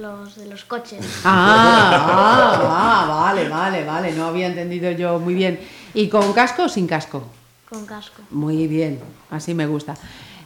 los 0.00 0.36
de 0.36 0.46
los 0.46 0.64
coches. 0.64 1.04
Ah, 1.24 1.90
ah, 1.92 2.60
ah, 2.64 3.06
vale, 3.08 3.48
vale, 3.48 3.84
vale. 3.84 4.12
No 4.12 4.26
había 4.26 4.46
entendido 4.48 4.90
yo 4.92 5.18
muy 5.18 5.34
bien. 5.34 5.60
¿Y 5.94 6.08
con 6.08 6.32
casco 6.32 6.64
o 6.64 6.68
sin 6.68 6.86
casco? 6.86 7.24
Con 7.68 7.84
casco. 7.86 8.22
Muy 8.30 8.66
bien, 8.66 9.00
así 9.30 9.52
me 9.54 9.66
gusta. 9.66 9.96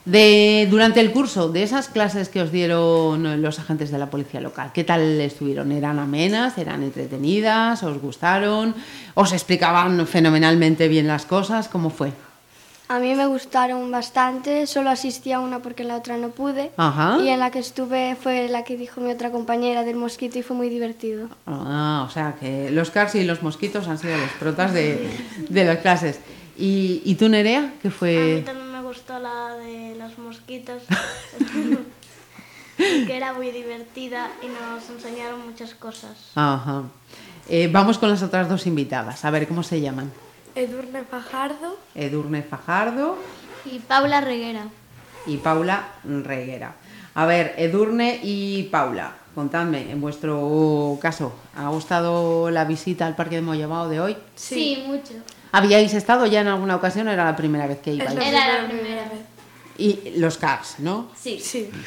De, 0.05 0.67
durante 0.69 0.99
el 0.99 1.11
curso, 1.13 1.47
de 1.47 1.63
esas 1.63 1.87
clases 1.87 2.27
que 2.27 2.41
os 2.41 2.51
dieron 2.51 3.41
los 3.41 3.57
agentes 3.59 3.89
de 3.89 3.97
la 3.97 4.09
policía 4.09 4.41
local, 4.41 4.71
¿qué 4.73 4.83
tal 4.83 4.99
estuvieron? 5.21 5.71
¿Eran 5.71 5.97
amenas? 5.97 6.57
¿Eran 6.57 6.83
entretenidas? 6.83 7.83
¿Os 7.83 8.01
gustaron? 8.01 8.75
¿Os 9.13 9.31
explicaban 9.31 10.05
fenomenalmente 10.05 10.89
bien 10.89 11.07
las 11.07 11.25
cosas? 11.25 11.69
¿Cómo 11.69 11.89
fue? 11.89 12.11
A 12.89 12.99
mí 12.99 13.15
me 13.15 13.25
gustaron 13.27 13.89
bastante, 13.91 14.67
solo 14.67 14.89
asistí 14.89 15.31
a 15.31 15.39
una 15.39 15.59
porque 15.59 15.85
la 15.85 15.95
otra 15.95 16.17
no 16.17 16.29
pude. 16.31 16.71
Ajá. 16.75 17.17
Y 17.23 17.29
en 17.29 17.39
la 17.39 17.49
que 17.49 17.59
estuve 17.59 18.17
fue 18.21 18.49
la 18.49 18.65
que 18.65 18.75
dijo 18.75 18.99
mi 18.99 19.09
otra 19.09 19.31
compañera 19.31 19.83
del 19.83 19.95
mosquito 19.95 20.37
y 20.37 20.43
fue 20.43 20.57
muy 20.57 20.67
divertido. 20.67 21.29
Ah, 21.47 22.05
o 22.05 22.11
sea 22.11 22.35
que 22.37 22.69
los 22.71 22.91
cars 22.91 23.15
y 23.15 23.23
los 23.23 23.41
mosquitos 23.41 23.87
han 23.87 23.97
sido 23.97 24.17
los 24.17 24.29
protas 24.31 24.73
de, 24.73 25.07
de 25.47 25.63
las 25.63 25.77
clases. 25.77 26.19
¿Y, 26.57 27.01
y 27.05 27.15
tú, 27.15 27.29
Nerea? 27.29 27.71
¿Qué 27.81 27.87
A 27.87 27.91
mí 27.91 27.97
fue? 27.97 28.43
también 28.45 28.57
me 28.62 28.62
gustó 28.93 29.17
la 29.17 29.55
de 29.55 29.95
los 29.97 30.19
mosquitos, 30.19 30.83
que 32.77 33.15
era 33.17 33.33
muy 33.33 33.49
divertida 33.51 34.29
y 34.43 34.45
nos 34.47 34.87
enseñaron 34.89 35.43
muchas 35.45 35.73
cosas. 35.73 36.11
Ajá. 36.35 36.83
Eh, 37.49 37.69
vamos 37.71 37.97
con 37.97 38.09
las 38.09 38.21
otras 38.21 38.47
dos 38.47 38.67
invitadas, 38.67 39.25
a 39.25 39.31
ver 39.31 39.47
cómo 39.47 39.63
se 39.63 39.81
llaman. 39.81 40.11
Edurne 40.55 41.03
Fajardo. 41.03 41.77
Edurne 41.95 42.43
Fajardo 42.43 43.17
Y 43.65 43.79
Paula 43.79 44.21
Reguera. 44.21 44.67
y 45.25 45.37
Paula 45.37 45.87
Reguera. 46.03 46.75
A 47.15 47.25
ver, 47.25 47.55
Edurne 47.57 48.19
y 48.23 48.63
Paula, 48.71 49.15
contadme, 49.33 49.89
en 49.91 50.01
vuestro 50.01 50.97
caso, 51.01 51.33
¿ha 51.55 51.69
gustado 51.69 52.51
la 52.51 52.65
visita 52.65 53.07
al 53.07 53.15
Parque 53.15 53.35
de 53.37 53.41
Mollabao 53.41 53.89
de 53.89 53.99
hoy? 54.01 54.17
Sí, 54.35 54.83
mucho. 54.85 55.13
¿Habíais 55.53 55.93
estado 55.93 56.25
ya 56.25 56.41
en 56.41 56.47
alguna 56.47 56.75
ocasión 56.75 57.07
o 57.07 57.11
era 57.11 57.25
la 57.25 57.35
primera 57.35 57.67
vez 57.67 57.79
que 57.79 57.93
ibais? 57.93 58.11
Era 58.11 58.61
la 58.61 58.67
primera 58.67 59.03
vez. 59.03 59.21
Y 59.77 60.17
los 60.17 60.37
cars, 60.37 60.75
¿no? 60.79 61.09
Sí. 61.15 61.39
Sí. 61.39 61.69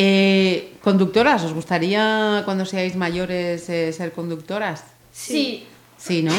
Eh, 0.00 0.74
conductoras, 0.80 1.42
¿os 1.42 1.52
gustaría 1.54 2.42
cuando 2.44 2.64
seáis 2.64 2.94
mayores 2.94 3.68
eh, 3.68 3.92
ser 3.92 4.12
conductoras? 4.12 4.84
Sí. 5.10 5.66
Sí, 5.96 6.22
¿no? 6.22 6.32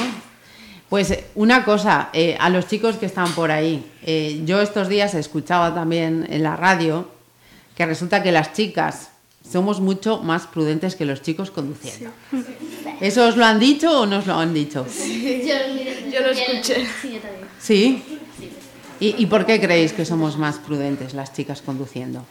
Pues 0.87 1.11
eh, 1.11 1.25
una 1.35 1.65
cosa, 1.65 2.09
eh, 2.13 2.37
a 2.39 2.49
los 2.49 2.67
chicos 2.67 2.95
que 2.95 3.05
están 3.05 3.31
por 3.33 3.51
ahí, 3.51 3.85
eh, 4.03 4.41
yo 4.45 4.61
estos 4.61 4.87
días 4.87 5.13
escuchaba 5.13 5.75
también 5.75 6.25
en 6.29 6.43
la 6.43 6.55
radio 6.55 7.09
que 7.75 7.85
resulta 7.85 8.23
que 8.23 8.31
las 8.31 8.53
chicas 8.53 9.09
somos 9.51 9.79
mucho 9.79 10.21
más 10.21 10.47
prudentes 10.47 10.95
que 10.95 11.05
los 11.05 11.21
chicos 11.21 11.51
conduciendo. 11.51 12.11
¿Eso 13.01 13.27
os 13.27 13.37
lo 13.37 13.45
han 13.45 13.59
dicho 13.59 14.01
o 14.01 14.05
no 14.05 14.19
os 14.19 14.27
lo 14.27 14.35
han 14.35 14.53
dicho? 14.53 14.85
Yo 14.85 16.21
lo 16.21 16.31
escuché. 16.31 16.87
Sí, 17.01 17.13
yo 17.13 17.19
también. 17.19 17.47
¿Sí? 17.59 18.03
¿Y, 18.99 19.15
y 19.17 19.25
por 19.27 19.45
qué 19.45 19.59
creéis 19.59 19.93
que 19.93 20.05
somos 20.05 20.37
más 20.37 20.57
prudentes 20.57 21.13
las 21.13 21.33
chicas 21.33 21.61
conduciendo? 21.61 22.25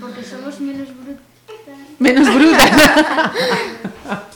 Porque 0.00 0.24
somos 0.24 0.58
menos 0.60 0.88
brutos. 0.88 1.22
Menos 1.98 2.34
brutas. 2.34 2.70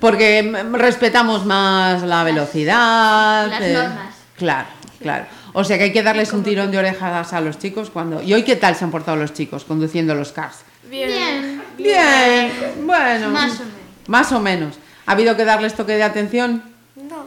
Porque 0.00 0.42
respetamos 0.72 1.46
más 1.46 2.02
la 2.02 2.22
velocidad. 2.22 3.48
Las 3.48 3.62
eh, 3.62 3.72
normas. 3.72 4.14
Claro, 4.36 4.68
claro. 5.00 5.26
O 5.54 5.64
sea 5.64 5.78
que 5.78 5.84
hay 5.84 5.92
que 5.92 6.02
darles 6.02 6.34
un 6.34 6.42
tirón 6.42 6.70
de 6.70 6.78
orejas 6.78 7.32
a 7.32 7.40
los 7.40 7.58
chicos 7.58 7.88
cuando... 7.88 8.22
¿Y 8.22 8.34
hoy 8.34 8.42
qué 8.42 8.56
tal 8.56 8.76
se 8.76 8.84
han 8.84 8.90
portado 8.90 9.16
los 9.16 9.32
chicos 9.32 9.64
conduciendo 9.64 10.14
los 10.14 10.32
cars? 10.32 10.58
Bien. 10.90 11.62
Bien, 11.78 12.50
bueno. 12.84 13.30
Más 13.30 13.52
o 13.60 13.64
menos. 13.64 13.72
Más 14.06 14.32
o 14.32 14.40
menos. 14.40 14.78
¿Ha 15.06 15.12
habido 15.12 15.36
que 15.36 15.44
darles 15.44 15.74
toque 15.74 15.92
de 15.96 16.02
atención? 16.02 16.62
No. 16.96 17.26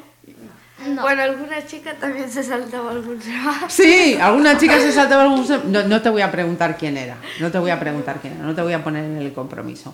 Bueno, 1.01 1.21
alguna 1.23 1.65
chica 1.65 1.93
también 1.99 2.29
se 2.31 2.41
saltaba 2.41 2.91
algún 2.91 3.21
semáforo. 3.21 3.69
Sí, 3.69 4.17
alguna 4.19 4.57
chica 4.57 4.77
se 4.79 4.91
saltaba 4.93 5.23
algún... 5.23 5.45
sem- 5.45 5.63
No, 5.65 5.83
no 5.83 6.01
te 6.01 6.09
voy 6.09 6.21
a 6.21 6.31
preguntar 6.31 6.77
quién 6.77 6.95
era, 6.97 7.17
no 7.41 7.51
te 7.51 7.59
voy 7.59 7.69
a 7.69 7.79
preguntar 7.79 8.19
quién 8.21 8.33
era, 8.35 8.43
no 8.43 8.55
te 8.55 8.61
voy 8.61 8.71
a 8.73 8.81
poner 8.83 9.03
en 9.03 9.17
el 9.17 9.33
compromiso. 9.33 9.93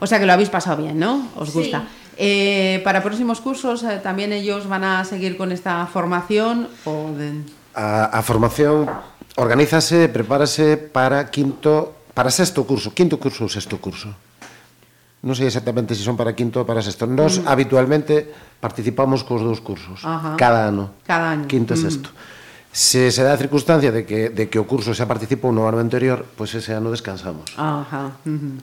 O 0.00 0.06
sea 0.08 0.18
que 0.18 0.26
lo 0.26 0.32
habéis 0.32 0.50
pasado 0.50 0.82
bien, 0.82 0.98
¿no? 0.98 1.28
¿Os 1.36 1.52
gusta? 1.54 1.84
Eh, 2.16 2.80
para 2.84 3.00
próximos 3.02 3.40
cursos 3.40 3.84
eh, 3.84 4.00
también 4.02 4.32
ellos 4.32 4.68
van 4.68 4.82
a 4.84 5.04
seguir 5.04 5.36
con 5.36 5.52
esta 5.52 5.86
formación 5.86 6.68
o 6.84 7.12
de- 7.16 7.42
A, 7.74 8.04
a 8.06 8.22
formación 8.22 8.90
organízase, 9.36 10.08
prepárase 10.08 10.76
para 10.76 11.30
quinto, 11.30 11.94
para 12.14 12.30
sexto 12.30 12.62
curso, 12.64 12.94
quinto 12.94 13.18
curso 13.18 13.44
ou 13.44 13.50
sexto 13.50 13.76
curso. 13.82 14.14
Non 15.24 15.34
sei 15.34 15.48
exactamente 15.48 15.96
se 15.96 16.04
son 16.04 16.14
para 16.14 16.36
quinto 16.36 16.62
ou 16.62 16.68
para 16.68 16.84
sexto. 16.84 17.10
Nos 17.10 17.42
habitualmente 17.44 18.30
participamos 18.62 19.26
cos 19.26 19.42
dous 19.42 19.58
cursos, 19.58 20.04
Ajá. 20.06 20.38
cada 20.38 20.70
ano. 20.70 20.94
Cada 21.02 21.34
año. 21.34 21.50
Quinto 21.50 21.74
e 21.74 21.80
sexto. 21.80 22.14
Se 22.70 23.10
se 23.10 23.22
dá 23.26 23.34
a 23.34 23.40
circunstancia 23.40 23.90
de 23.90 24.06
que, 24.06 24.30
de 24.30 24.46
que 24.46 24.58
o 24.60 24.68
curso 24.68 24.94
xa 24.94 25.10
participou 25.10 25.50
no 25.50 25.66
ano 25.66 25.82
anterior, 25.82 26.22
pois 26.38 26.54
ese 26.54 26.72
ano 26.76 26.94
descansamos. 26.94 27.50
Ajá. 27.58 28.14
ujú. 28.22 28.62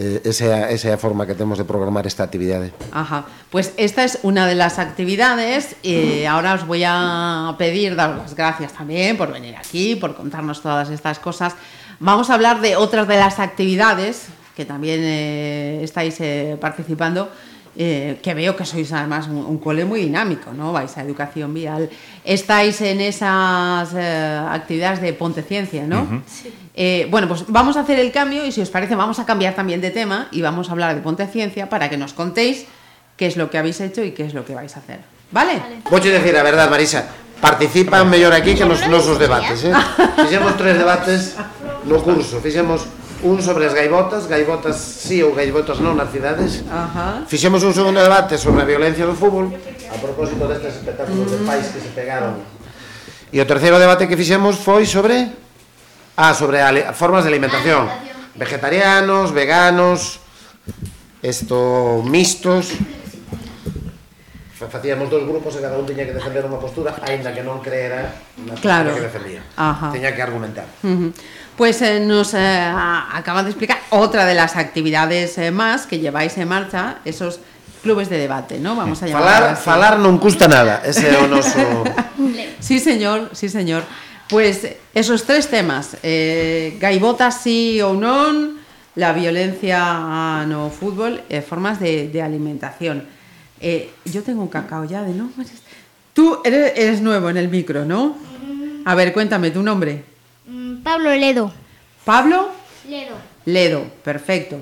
Eh, 0.00 0.22
esa, 0.24 0.70
esa 0.70 0.88
é 0.88 0.92
a 0.94 1.00
forma 1.02 1.26
que 1.26 1.34
temos 1.34 1.58
de 1.58 1.66
programar 1.68 2.06
esta 2.06 2.22
actividade. 2.24 2.72
Ajá, 2.90 3.26
pues 3.50 3.74
esta 3.76 4.02
es 4.02 4.18
una 4.22 4.46
de 4.46 4.54
las 4.54 4.78
actividades 4.78 5.76
y 5.82 6.24
ahora 6.24 6.54
os 6.54 6.64
voy 6.64 6.82
a 6.86 7.54
pedir 7.58 7.96
dar 7.96 8.16
las 8.16 8.34
gracias 8.34 8.72
también 8.72 9.18
por 9.18 9.30
venir 9.30 9.56
aquí, 9.56 9.96
por 9.96 10.14
contarnos 10.14 10.62
todas 10.62 10.88
estas 10.88 11.18
cosas. 11.18 11.54
Vamos 12.00 12.30
a 12.30 12.34
hablar 12.34 12.62
de 12.62 12.76
otras 12.76 13.06
de 13.06 13.16
las 13.18 13.38
actividades 13.38 14.28
que 14.56 14.64
también 14.64 15.00
eh, 15.02 15.80
estáis 15.82 16.16
eh, 16.20 16.56
participando, 16.58 17.30
eh, 17.76 18.18
que 18.22 18.34
veo 18.34 18.56
que 18.56 18.64
sois 18.64 18.90
además 18.92 19.28
un, 19.28 19.36
un 19.36 19.58
cole 19.58 19.84
muy 19.84 20.00
dinámico, 20.00 20.52
¿no? 20.52 20.72
Vais 20.72 20.96
a 20.96 21.02
educación 21.02 21.52
vial. 21.52 21.88
Estáis 22.24 22.80
en 22.80 23.00
esas 23.00 23.92
eh, 23.94 24.40
actividades 24.48 25.00
de 25.00 25.12
Ponte 25.12 25.42
Ciencia, 25.42 25.86
¿no? 25.86 26.22
Eh, 26.74 27.06
bueno, 27.10 27.28
pues 27.28 27.44
vamos 27.48 27.76
a 27.76 27.80
hacer 27.80 28.00
el 28.00 28.10
cambio 28.12 28.44
y 28.44 28.52
si 28.52 28.60
os 28.60 28.70
parece 28.70 28.96
vamos 28.96 29.18
a 29.18 29.26
cambiar 29.26 29.54
también 29.54 29.80
de 29.80 29.90
tema 29.90 30.28
y 30.32 30.40
vamos 30.40 30.68
a 30.68 30.72
hablar 30.72 30.94
de 30.94 31.02
Ponte 31.02 31.26
Ciencia 31.26 31.68
para 31.68 31.88
que 31.90 31.96
nos 31.96 32.12
contéis 32.14 32.64
qué 33.16 33.26
es 33.26 33.36
lo 33.36 33.50
que 33.50 33.58
habéis 33.58 33.80
hecho 33.80 34.02
y 34.02 34.12
qué 34.12 34.24
es 34.24 34.32
lo 34.32 34.44
que 34.44 34.54
vais 34.54 34.74
a 34.76 34.80
hacer. 34.80 35.00
¿Vale? 35.30 35.62
Vou 35.88 36.00
decir 36.00 36.34
a 36.34 36.42
verdad, 36.42 36.68
Marisa, 36.68 37.06
participan 37.40 38.04
mellor 38.08 38.32
aquí 38.36 38.54
que 38.54 38.64
nos 38.68 38.84
nosos 38.86 39.18
debates, 39.18 39.64
eh? 39.64 39.72
Fixemos 40.16 40.56
tres 40.60 40.76
debates 40.76 41.34
no 41.88 41.96
curso, 42.04 42.40
fixemos 42.44 42.84
un 43.22 43.42
sobre 43.42 43.66
as 43.66 43.74
gaivotas, 43.74 44.28
gaivotas 44.28 44.76
sí 44.76 45.20
ou 45.24 45.32
gaivotas 45.32 45.80
non 45.80 45.96
nas 45.96 46.12
cidades. 46.12 46.64
Ajá. 46.68 47.24
Fixemos 47.28 47.64
un 47.64 47.72
segundo 47.72 48.00
debate 48.00 48.36
sobre 48.40 48.64
a 48.64 48.68
violencia 48.68 49.04
do 49.04 49.16
fútbol, 49.16 49.52
a 49.52 49.96
propósito 50.00 50.48
destes 50.48 50.80
espectáculos 50.80 51.28
mm. 51.28 51.32
de 51.32 51.38
pais 51.44 51.66
que 51.72 51.80
se 51.80 51.90
pegaron. 51.92 52.36
E 53.32 53.40
o 53.40 53.46
terceiro 53.48 53.80
debate 53.80 54.08
que 54.08 54.16
fixemos 54.16 54.60
foi 54.60 54.84
sobre 54.88 55.28
ah, 56.16 56.32
sobre 56.36 56.60
a 56.60 56.92
formas 56.92 57.24
de 57.24 57.32
alimentación. 57.32 57.88
Vegetarianos, 58.36 59.32
veganos, 59.32 60.20
esto 61.20 62.00
mixtos 62.04 62.72
facíamos 64.68 65.08
dos 65.08 65.24
grupos 65.24 65.56
e 65.56 65.64
cada 65.64 65.80
un 65.80 65.88
tiña 65.88 66.04
que 66.04 66.12
defender 66.12 66.44
unha 66.44 66.60
postura 66.60 66.92
aínda 67.06 67.32
que 67.32 67.40
non 67.40 67.64
creera 67.64 68.12
na 68.44 68.52
claro. 68.60 68.92
que 68.92 69.00
defendía 69.00 69.40
Ajá. 69.56 69.88
teña 69.88 70.12
que 70.12 70.20
argumentar 70.20 70.68
uh 70.84 70.88
-huh. 70.88 71.12
Pues 71.60 71.82
eh, 71.84 72.00
nos 72.00 72.32
eh, 72.32 72.72
acaban 73.12 73.44
de 73.44 73.52
explicar 73.52 73.84
outra 73.92 74.24
de 74.24 74.32
las 74.32 74.56
actividades 74.56 75.36
eh, 75.36 75.52
máis 75.52 75.84
que 75.84 76.00
lleváis 76.00 76.36
en 76.40 76.48
marcha 76.48 77.04
esos 77.04 77.40
clubes 77.82 78.08
de 78.08 78.16
debate, 78.16 78.58
¿no? 78.58 78.76
Vamos 78.76 79.02
a 79.02 79.06
llamar 79.06 79.22
falar, 79.22 79.42
así. 79.52 79.64
falar 79.64 79.94
non 80.00 80.16
custa 80.20 80.48
nada, 80.48 80.80
ese 80.84 81.08
é 81.12 81.16
o 81.20 81.28
noso 81.32 81.84
Sí, 82.60 82.80
señor, 82.80 83.30
sí, 83.32 83.48
señor. 83.48 83.84
Pues 84.28 84.68
esos 84.94 85.24
tres 85.24 85.48
temas, 85.48 85.96
eh, 86.02 86.76
gaivotas 86.78 87.42
sí 87.42 87.80
ou 87.82 87.96
non, 87.96 88.60
la 88.94 89.12
violencia 89.12 89.80
ah, 89.82 90.44
no 90.46 90.70
fútbol, 90.70 91.24
eh, 91.28 91.42
formas 91.42 91.80
de, 91.80 92.08
de 92.08 92.20
alimentación. 92.22 93.08
Eh, 93.60 93.90
yo 94.06 94.22
tengo 94.22 94.42
un 94.42 94.48
cacao 94.48 94.84
ya 94.84 95.02
de 95.02 95.12
no. 95.14 95.30
Tú 96.14 96.38
eres, 96.44 96.72
eres 96.76 97.00
nuevo 97.00 97.28
en 97.30 97.36
el 97.36 97.48
micro, 97.48 97.84
¿no? 97.84 98.16
A 98.84 98.94
ver, 98.94 99.12
cuéntame 99.12 99.50
tu 99.50 99.62
nombre. 99.62 100.04
Mm, 100.46 100.76
Pablo 100.82 101.14
Ledo. 101.14 101.52
Pablo 102.04 102.50
Ledo. 102.88 103.16
Ledo, 103.44 103.84
perfecto. 104.02 104.56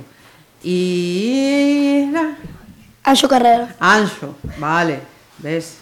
Y 0.62 2.04
Anxo 3.04 3.28
Carrera. 3.28 3.74
Ancho, 3.78 4.36
vale, 4.58 4.98
ves. 5.38 5.78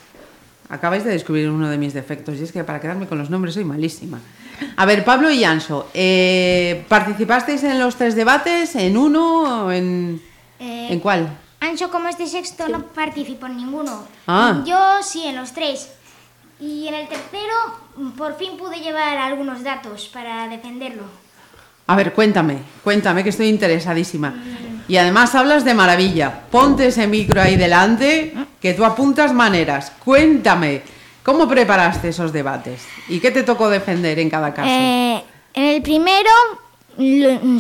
Acabáis 0.69 1.05
de 1.05 1.11
descubrir 1.11 1.49
uno 1.49 1.69
de 1.71 1.79
mis 1.79 1.95
defectos 1.95 2.37
y 2.39 2.43
es 2.43 2.53
que 2.53 2.65
para 2.65 2.81
quedarme 2.81 3.07
con 3.07 3.19
los 3.19 3.31
nombres 3.31 3.55
soy 3.55 3.65
malísima. 3.65 4.21
A 4.77 4.85
ver, 4.87 5.05
Pablo 5.05 5.31
y 5.31 5.45
Anso, 5.45 5.89
eh, 5.95 6.85
¿participasteis 6.89 7.63
en 7.65 7.79
los 7.79 7.97
tres 7.97 8.15
debates? 8.17 8.75
¿En 8.75 8.97
uno? 8.97 9.71
¿En, 9.73 10.21
Eh, 10.59 10.89
¿en 10.91 11.01
cuál? 11.01 11.29
Ancho, 11.67 11.91
como 11.91 12.09
es 12.09 12.17
de 12.19 12.27
sexto, 12.27 12.69
no 12.69 12.83
participó 12.87 13.47
en 13.47 13.57
ninguno. 13.57 14.05
Ah. 14.27 14.63
Yo 14.65 14.79
sí, 15.03 15.25
en 15.27 15.37
los 15.37 15.53
tres. 15.53 15.91
Y 16.61 16.87
en 16.89 16.95
el 16.95 17.09
tercero, 17.09 17.55
mm, 17.97 18.11
por 18.13 18.37
fin 18.39 18.57
pude 18.57 18.81
llevar 18.81 19.19
algunos 19.19 19.63
datos 19.63 20.09
para 20.13 20.49
defenderlo. 20.49 21.03
A 21.89 21.95
ver, 21.95 22.13
cuéntame, 22.13 22.59
cuéntame 22.83 23.23
que 23.23 23.31
estoy 23.31 23.49
interesadísima. 23.49 24.35
Y 24.89 24.97
además 24.97 25.35
hablas 25.35 25.65
de 25.65 25.75
maravilla. 25.75 26.43
Ponte 26.51 26.87
ese 26.89 27.07
micro 27.07 27.41
ahí 27.41 27.57
delante, 27.57 28.35
que 28.61 28.75
tú 28.75 28.85
apuntas 28.85 29.33
maneras. 29.33 29.93
Cuéntame, 30.05 30.83
¿cómo 31.23 31.47
preparaste 31.47 32.09
esos 32.09 32.33
debates? 32.33 32.83
¿Y 33.09 33.21
qué 33.21 33.31
te 33.31 33.43
tocó 33.43 33.69
defender 33.69 34.19
en 34.19 34.31
cada 34.31 34.53
caso? 34.53 34.69
Eh, 34.69 35.23
en 35.55 35.65
el 35.65 35.83
primero, 35.83 36.31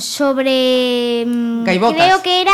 sobre... 0.00 1.24
mm, 1.26 1.64
Gaivotas. 1.64 1.96
Creo 2.06 2.22
que 2.22 2.40
era 2.40 2.52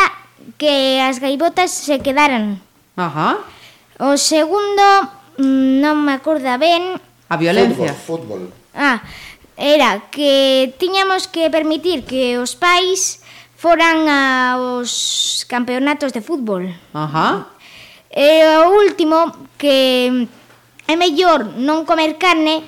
que 0.57 0.99
as 1.01 1.19
gaivotas 1.19 1.71
se 1.71 1.99
quedaran. 1.99 2.61
Ajá. 2.95 3.39
O 3.99 4.17
segundo, 4.17 4.85
mm, 5.37 5.81
non 5.81 6.01
me 6.01 6.17
acorda 6.17 6.57
ben... 6.57 6.99
A 7.29 7.37
violencia. 7.37 7.93
Fútbol, 7.93 8.49
fútbol. 8.49 8.73
Ah, 8.73 9.01
era 9.57 10.09
que 10.09 10.73
tiñamos 10.77 11.27
que 11.27 11.49
permitir 11.49 12.05
que 12.05 12.37
os 12.37 12.57
pais 12.57 13.21
foran 13.57 14.09
aos 14.09 15.45
campeonatos 15.47 16.11
de 16.11 16.21
fútbol. 16.21 16.73
Ajá. 16.93 17.47
E 18.11 18.45
o 18.61 18.77
último, 18.77 19.31
que 19.57 20.27
é 20.85 20.95
mellor 20.99 21.57
non 21.57 21.87
comer 21.87 22.19
carne 22.19 22.61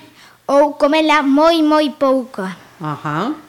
ou 0.48 0.74
comela 0.80 1.22
moi 1.22 1.62
moi 1.62 1.92
pouca. 1.94 2.58
Ajá. 2.80 3.45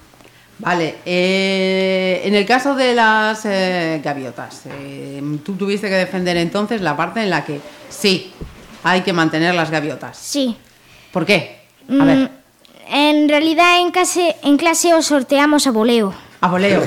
Vale, 0.58 0.96
eh, 1.04 2.22
en 2.24 2.34
el 2.34 2.46
caso 2.46 2.74
de 2.74 2.94
las 2.94 3.44
eh, 3.44 4.00
gaviotas, 4.02 4.62
eh, 4.66 5.22
tú 5.44 5.54
tuviste 5.54 5.88
que 5.88 5.94
defender 5.96 6.36
entonces 6.38 6.80
la 6.80 6.96
parte 6.96 7.20
en 7.22 7.28
la 7.30 7.44
que 7.44 7.60
sí, 7.90 8.32
hay 8.82 9.02
que 9.02 9.12
mantener 9.12 9.54
las 9.54 9.70
gaviotas. 9.70 10.16
Sí. 10.16 10.56
¿Por 11.12 11.26
qué? 11.26 11.60
A 11.88 11.92
Mm, 11.92 12.06
ver, 12.06 12.30
En 12.88 13.28
realidad 13.28 13.80
en 13.80 13.90
clase, 13.90 14.34
en 14.42 14.56
clase 14.56 14.94
os 14.94 15.06
sorteamos 15.06 15.66
a 15.66 15.72
voleo. 15.72 16.14
a 16.40 16.48
voleo. 16.48 16.82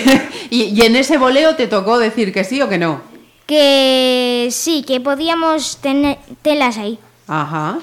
y, 0.50 0.62
y 0.64 0.80
en 0.82 0.96
ese 0.96 1.18
voleo 1.18 1.56
te 1.56 1.66
tocó 1.66 1.98
decir 1.98 2.32
que 2.32 2.42
sí 2.44 2.60
o 2.62 2.68
que 2.68 2.78
no. 2.78 3.02
Que 3.46 4.48
sí, 4.50 4.82
que 4.86 5.00
podíamos 5.00 5.76
tener 5.78 6.18
telas 6.42 6.78
ahí. 6.78 6.98
Ajá. 7.28 7.78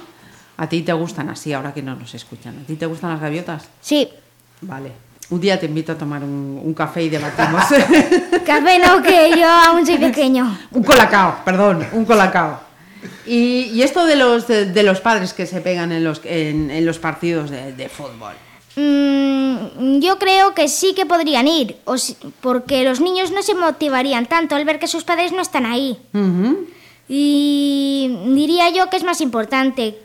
A 0.58 0.68
ti 0.70 0.82
te 0.82 0.94
gustan 0.94 1.30
así, 1.30 1.54
ahora 1.54 1.74
que 1.74 1.82
no 1.84 1.94
nos 1.96 2.14
escuchan. 2.16 2.58
¿A 2.64 2.66
ti 2.66 2.76
te 2.76 2.86
gustan 2.86 3.12
las 3.12 3.22
gaviotas? 3.22 3.68
Sí. 3.82 4.08
Vale. 4.62 4.92
Un 5.30 5.42
día 5.42 5.60
te 5.60 5.66
invito 5.66 5.92
a 5.92 5.96
tomar 5.98 6.24
un, 6.24 6.62
un 6.64 6.74
café 6.74 7.04
y 7.04 7.10
debatimos. 7.10 7.62
Café 8.46 8.80
no, 8.80 9.02
que 9.02 9.32
yo 9.38 9.46
aún 9.50 9.86
soy 9.86 9.98
pequeño. 9.98 10.58
un 10.72 10.84
colacao, 10.84 11.36
perdón, 11.44 11.86
un 11.92 12.06
colacao. 12.06 12.62
Y, 13.26 13.70
y 13.74 13.82
esto 13.82 14.06
de 14.06 14.16
los, 14.16 14.48
de, 14.48 14.66
de 14.66 14.84
los 14.84 15.02
padres 15.02 15.34
que 15.34 15.46
se 15.46 15.60
pegan 15.60 15.92
en 15.92 16.04
los, 16.06 16.22
en, 16.24 16.72
en 16.72 16.86
los 16.86 16.98
partidos 16.98 17.50
de, 17.50 17.74
de 17.74 17.90
fútbol. 17.90 18.34
Mm, 18.78 20.00
yo 20.00 20.18
creo 20.18 20.54
que 20.54 20.70
sí 20.70 20.94
que 20.96 21.06
podrían 21.06 21.48
ir, 21.48 21.76
o 21.84 21.98
si- 21.98 22.16
porque 22.40 22.84
los 22.86 23.02
niños 23.02 23.32
no 23.32 23.42
se 23.44 23.54
motivarían 23.54 24.28
tanto 24.28 24.56
al 24.56 24.64
ver 24.64 24.80
que 24.80 24.88
sus 24.88 25.04
padres 25.04 25.34
no 25.34 25.42
están 25.42 25.66
ahí. 25.66 25.98
Ujú. 26.14 26.68
Y 27.10 28.18
diría 28.34 28.70
yo 28.70 28.90
que 28.90 28.98
es 28.98 29.04
más 29.04 29.20
importante. 29.22 29.98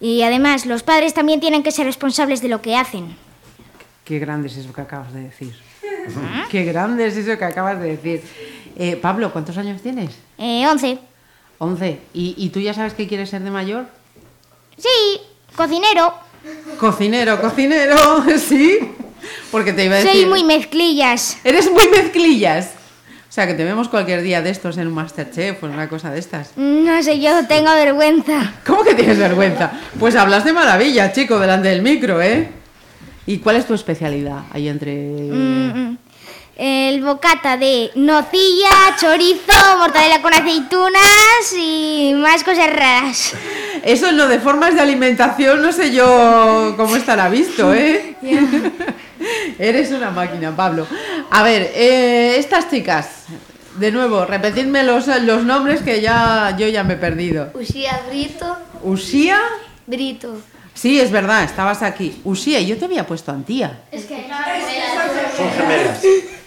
Y 0.00 0.22
además, 0.22 0.64
los 0.64 0.82
padres 0.82 1.12
también 1.12 1.40
tienen 1.40 1.62
que 1.62 1.72
ser 1.72 1.86
responsables 1.86 2.40
de 2.40 2.48
lo 2.48 2.62
que 2.62 2.76
hacen. 2.76 3.16
Qué 4.10 4.18
grande 4.18 4.48
es 4.48 4.56
eso 4.56 4.72
que 4.72 4.80
acabas 4.80 5.14
de 5.14 5.20
decir. 5.20 5.54
Qué 6.50 6.64
grande 6.64 7.06
es 7.06 7.16
eso 7.16 7.38
que 7.38 7.44
acabas 7.44 7.78
de 7.78 7.96
decir. 7.96 8.20
Eh, 8.76 8.96
Pablo, 8.96 9.32
¿cuántos 9.32 9.56
años 9.56 9.80
tienes? 9.82 10.10
Eh, 10.36 10.66
11. 10.66 10.98
11. 11.58 12.00
¿Y, 12.12 12.34
¿Y 12.36 12.48
tú 12.48 12.58
ya 12.58 12.74
sabes 12.74 12.92
que 12.94 13.06
quieres 13.06 13.30
ser 13.30 13.42
de 13.42 13.52
mayor? 13.52 13.86
Sí, 14.76 15.20
cocinero. 15.54 16.12
Cocinero, 16.80 17.40
cocinero, 17.40 17.96
sí. 18.48 18.80
Porque 19.52 19.72
te 19.72 19.84
iba 19.84 19.94
a 19.94 19.98
decir. 19.98 20.10
Soy 20.10 20.26
muy 20.26 20.42
mezclillas. 20.42 21.36
Eres 21.44 21.70
muy 21.70 21.86
mezclillas. 21.86 22.70
O 23.28 23.32
sea, 23.32 23.46
que 23.46 23.54
te 23.54 23.62
vemos 23.62 23.88
cualquier 23.88 24.22
día 24.22 24.42
de 24.42 24.50
estos 24.50 24.76
en 24.78 24.88
un 24.88 24.94
Masterchef 24.94 25.62
o 25.62 25.66
en 25.66 25.74
una 25.74 25.88
cosa 25.88 26.10
de 26.10 26.18
estas. 26.18 26.50
No 26.56 27.00
sé, 27.00 27.20
yo 27.20 27.46
tengo 27.46 27.70
vergüenza. 27.74 28.54
¿Cómo 28.66 28.82
que 28.82 28.94
tienes 28.96 29.18
vergüenza? 29.18 29.70
Pues 30.00 30.16
hablas 30.16 30.44
de 30.44 30.52
maravilla, 30.52 31.12
chico, 31.12 31.38
delante 31.38 31.68
del 31.68 31.82
micro, 31.82 32.20
¿eh? 32.20 32.58
¿Y 33.26 33.38
cuál 33.38 33.56
es 33.56 33.66
tu 33.66 33.74
especialidad 33.74 34.42
ahí 34.52 34.68
entre...? 34.68 34.94
Mm, 34.94 35.96
El 36.56 37.02
bocata 37.02 37.56
de 37.56 37.90
nocilla, 37.94 38.96
chorizo, 38.98 39.78
mortadela 39.78 40.20
con 40.20 40.34
aceitunas 40.34 41.54
y 41.56 42.12
más 42.16 42.44
cosas 42.44 42.70
raras. 42.70 43.32
Eso 43.82 44.08
en 44.08 44.16
lo 44.16 44.28
de 44.28 44.40
formas 44.40 44.74
de 44.74 44.80
alimentación 44.80 45.62
no 45.62 45.72
sé 45.72 45.90
yo 45.92 46.74
cómo 46.76 46.96
estará 46.96 47.28
visto, 47.30 47.72
¿eh? 47.72 48.16
Eres 49.58 49.90
una 49.92 50.10
máquina, 50.10 50.54
Pablo. 50.54 50.86
A 51.30 51.42
ver, 51.42 51.70
eh, 51.74 52.36
estas 52.38 52.70
chicas, 52.70 53.24
de 53.78 53.90
nuevo, 53.92 54.26
repetidme 54.26 54.82
los, 54.82 55.06
los 55.06 55.44
nombres 55.44 55.80
que 55.80 56.00
ya 56.00 56.56
yo 56.58 56.66
ya 56.68 56.84
me 56.84 56.94
he 56.94 56.96
perdido. 56.98 57.50
Uxía 57.54 58.02
Brito, 58.08 58.56
Usía, 58.82 59.38
Brito. 59.86 60.36
Sí, 60.80 60.98
es 60.98 61.10
verdad, 61.10 61.44
estabas 61.44 61.82
aquí. 61.82 62.20
Usía, 62.24 62.60
yo 62.60 62.78
te 62.78 62.86
había 62.86 63.06
puesto 63.06 63.30
Antía. 63.32 63.82
Es 63.92 64.06
que 64.06 64.26
Son 65.36 65.50
gemelas. 65.52 66.00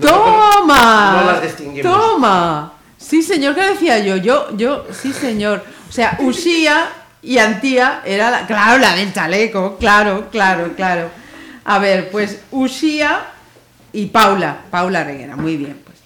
¡Toma! 0.00 1.20
no 1.20 1.32
las 1.32 1.42
distinguimos. 1.42 1.92
¡Toma! 1.92 2.72
Sí, 2.96 3.22
señor, 3.22 3.54
¿qué 3.54 3.62
decía 3.62 3.98
yo? 3.98 4.16
Yo, 4.16 4.56
yo, 4.56 4.86
sí, 4.92 5.12
señor. 5.12 5.62
O 5.88 5.92
sea, 5.92 6.16
Usía 6.20 6.88
y 7.22 7.38
Antía 7.38 8.02
era 8.04 8.30
la, 8.30 8.46
claro, 8.46 8.78
la 8.78 8.96
del 8.96 9.12
chaleco, 9.12 9.76
claro, 9.76 10.28
claro, 10.30 10.72
claro. 10.74 11.10
A 11.64 11.78
ver, 11.78 12.10
pues 12.10 12.40
Usía 12.50 13.26
y 13.92 14.06
Paula, 14.06 14.56
Paula 14.70 15.04
Reguera, 15.04 15.36
muy 15.36 15.56
bien, 15.56 15.80
pues. 15.84 15.98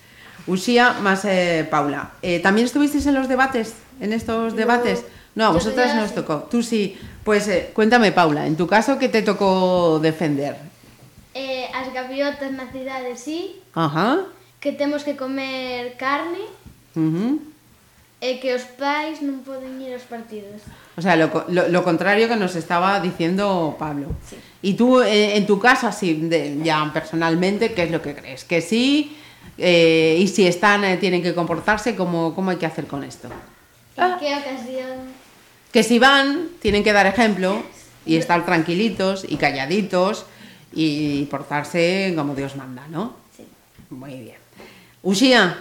Usía 0.47 0.95
más 1.01 1.25
eh, 1.25 1.67
Paula. 1.71 2.11
Eh, 2.21 2.41
¿También 2.41 2.67
estuvisteis 2.67 3.07
en 3.07 3.15
los 3.15 3.29
debates? 3.29 3.75
¿En 4.01 4.13
estos 4.13 4.57
debates? 4.57 5.05
No, 5.35 5.47
a 5.47 5.51
vosotras 5.51 5.95
no 5.95 6.03
os 6.03 6.15
tocó. 6.15 6.49
Tú 6.51 6.63
sí. 6.63 6.99
Pues 7.29 7.47
eh, 7.49 7.73
cuéntame, 7.75 8.11
Paula, 8.11 8.47
en 8.47 8.57
tu 8.57 8.67
caso, 8.67 8.99
¿qué 8.99 9.11
te 9.11 9.21
tocó 9.21 9.99
defender? 10.01 10.57
Eh, 11.35 11.69
as 11.77 11.93
gaviotas 11.93 12.49
na 12.57 12.73
cidade 12.73 13.21
sí, 13.21 13.61
Ajá. 13.77 14.25
que 14.65 14.73
temos 14.73 15.05
que 15.05 15.13
comer 15.15 15.93
carne 16.01 16.41
ujú. 16.97 17.37
e 18.25 18.41
que 18.41 18.57
os 18.57 18.65
pais 18.81 19.21
non 19.21 19.45
poden 19.45 19.77
ir 19.77 19.93
aos 19.93 20.09
partidos. 20.09 20.65
O 20.97 21.05
sea, 21.05 21.21
lo, 21.21 21.29
lo- 21.53 21.69
lo 21.69 21.81
contrario 21.85 22.33
que 22.33 22.41
nos 22.41 22.57
estaba 22.57 22.97
diciendo 23.05 23.77
Pablo. 23.77 24.09
Y 24.65 24.73
tú, 24.81 25.05
eh, 25.05 25.37
en 25.37 25.45
tu 25.45 25.61
caso, 25.61 25.85
así, 25.85 26.17
de- 26.33 26.57
ya 26.65 26.81
personalmente, 26.97 27.77
¿qué 27.77 27.85
es 27.85 27.91
lo 27.93 28.01
que 28.01 28.17
crees? 28.17 28.49
¿Que 28.49 28.65
sí? 28.65 29.13
Eh, 29.61 30.17
y 30.17 30.25
si 30.33 30.47
están, 30.49 30.81
eh, 30.89 30.97
tienen 30.97 31.21
que 31.21 31.37
comportarse, 31.37 31.93
¿cómo, 31.93 32.33
¿cómo 32.33 32.49
hay 32.49 32.57
que 32.57 32.65
hacer 32.65 32.89
con 32.89 33.05
esto? 33.05 33.29
En 34.01 34.17
que 34.17 34.33
ocasión? 34.33 35.18
Que 35.73 35.83
si 35.83 35.99
van, 35.99 36.49
tienen 36.61 36.83
que 36.83 36.93
dar 36.93 37.07
ejemplo 37.07 37.63
y 38.07 38.17
estar 38.17 38.45
tranquilitos 38.45 39.25
y 39.29 39.37
calladitos 39.37 40.27
y 40.73 41.25
portarse 41.27 42.13
como 42.17 42.35
Dios 42.35 42.57
manda, 42.57 42.87
¿no? 42.89 43.15
Sí. 43.37 43.45
Muy 43.91 44.15
bien. 44.15 44.37
Ushia, 45.03 45.59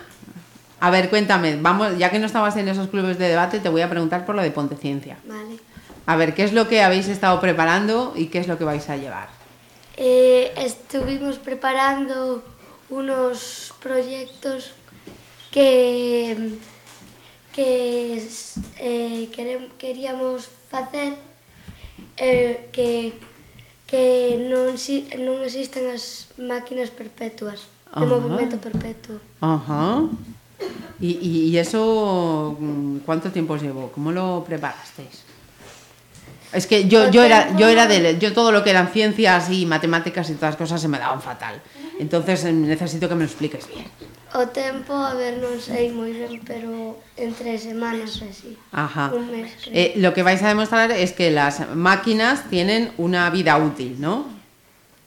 a 0.80 0.90
ver, 0.90 1.10
cuéntame, 1.10 1.58
vamos, 1.60 1.98
ya 1.98 2.12
que 2.12 2.20
no 2.20 2.26
estabas 2.26 2.56
en 2.58 2.68
esos 2.68 2.88
clubes 2.88 3.18
de 3.18 3.30
debate, 3.30 3.60
te 3.60 3.70
voy 3.70 3.82
a 3.82 3.90
preguntar 3.90 4.26
por 4.26 4.36
lo 4.36 4.42
de 4.42 4.52
Ponteciencia. 4.52 5.18
Vale. 5.26 5.58
A 6.06 6.16
ver, 6.16 6.34
¿qué 6.34 6.44
es 6.44 6.54
lo 6.54 6.68
que 6.68 6.82
habéis 6.82 7.08
estado 7.08 7.40
preparando 7.42 8.14
y 8.16 8.28
qué 8.28 8.40
es 8.40 8.48
lo 8.48 8.58
que 8.58 8.64
vais 8.64 8.88
a 8.90 8.96
llevar? 8.96 9.28
Eh, 9.98 10.54
estuvimos 10.58 11.38
preparando 11.38 12.44
unos 12.90 13.74
proyectos 13.82 14.72
que, 15.52 16.52
que 17.58 18.22
eh, 18.78 19.30
queríamos 19.82 20.46
facer 20.70 21.18
eh, 22.18 22.70
que, 22.72 23.18
que 23.90 24.38
non, 24.46 24.78
non 24.78 25.38
existen 25.42 25.90
as 25.90 26.30
máquinas 26.38 26.94
perpetuas 26.94 27.66
de 27.98 28.06
Ajá. 28.06 28.06
movimento 28.06 28.62
perpetuo. 28.62 29.18
Ajá. 29.42 30.06
¿Y, 31.02 31.18
y- 31.18 31.50
y 31.50 31.58
eso 31.58 32.54
mm, 32.62 33.02
cuánto 33.10 33.34
tiempo 33.34 33.58
os 33.58 33.62
llevó? 33.66 33.90
¿Cómo 33.90 34.14
lo 34.14 34.46
preparasteis? 34.46 35.26
Es 36.54 36.66
que 36.70 36.88
yo, 36.88 37.10
yo 37.10 37.24
era, 37.26 37.58
yo 37.58 37.68
era 37.68 37.88
de, 37.88 38.18
yo 38.22 38.34
todo 38.34 38.52
lo 38.54 38.64
que 38.64 38.70
eran 38.70 38.90
ciencias 38.94 39.50
y 39.50 39.66
matemáticas 39.66 40.30
y 40.30 40.34
todas 40.38 40.54
las 40.54 40.58
cosas 40.62 40.82
se 40.82 40.88
me 40.88 40.98
daban 41.02 41.22
fatal. 41.22 41.62
Entonces 42.00 42.46
eh, 42.46 42.54
necesito 42.54 43.10
que 43.10 43.16
me 43.16 43.26
lo 43.26 43.30
expliques 43.30 43.66
bien. 43.68 43.86
O 44.34 44.48
tempo, 44.50 44.94
a 44.94 45.14
ver, 45.16 45.40
non 45.40 45.56
sei 45.62 45.88
moi 45.90 46.12
ben, 46.12 46.44
pero 46.44 47.00
en 47.16 47.32
tres 47.32 47.64
semanas 47.64 48.20
así. 48.22 48.58
Ajá. 48.76 49.08
Un 49.16 49.32
mes, 49.32 49.56
creo. 49.64 49.72
Eh, 49.74 49.94
lo 49.98 50.12
que 50.14 50.22
vais 50.22 50.44
a 50.44 50.52
demostrar 50.52 50.92
es 50.92 51.14
que 51.16 51.32
las 51.32 51.64
máquinas 51.74 52.50
tienen 52.52 52.92
una 53.00 53.30
vida 53.32 53.56
útil, 53.58 53.96
¿no? 54.00 54.28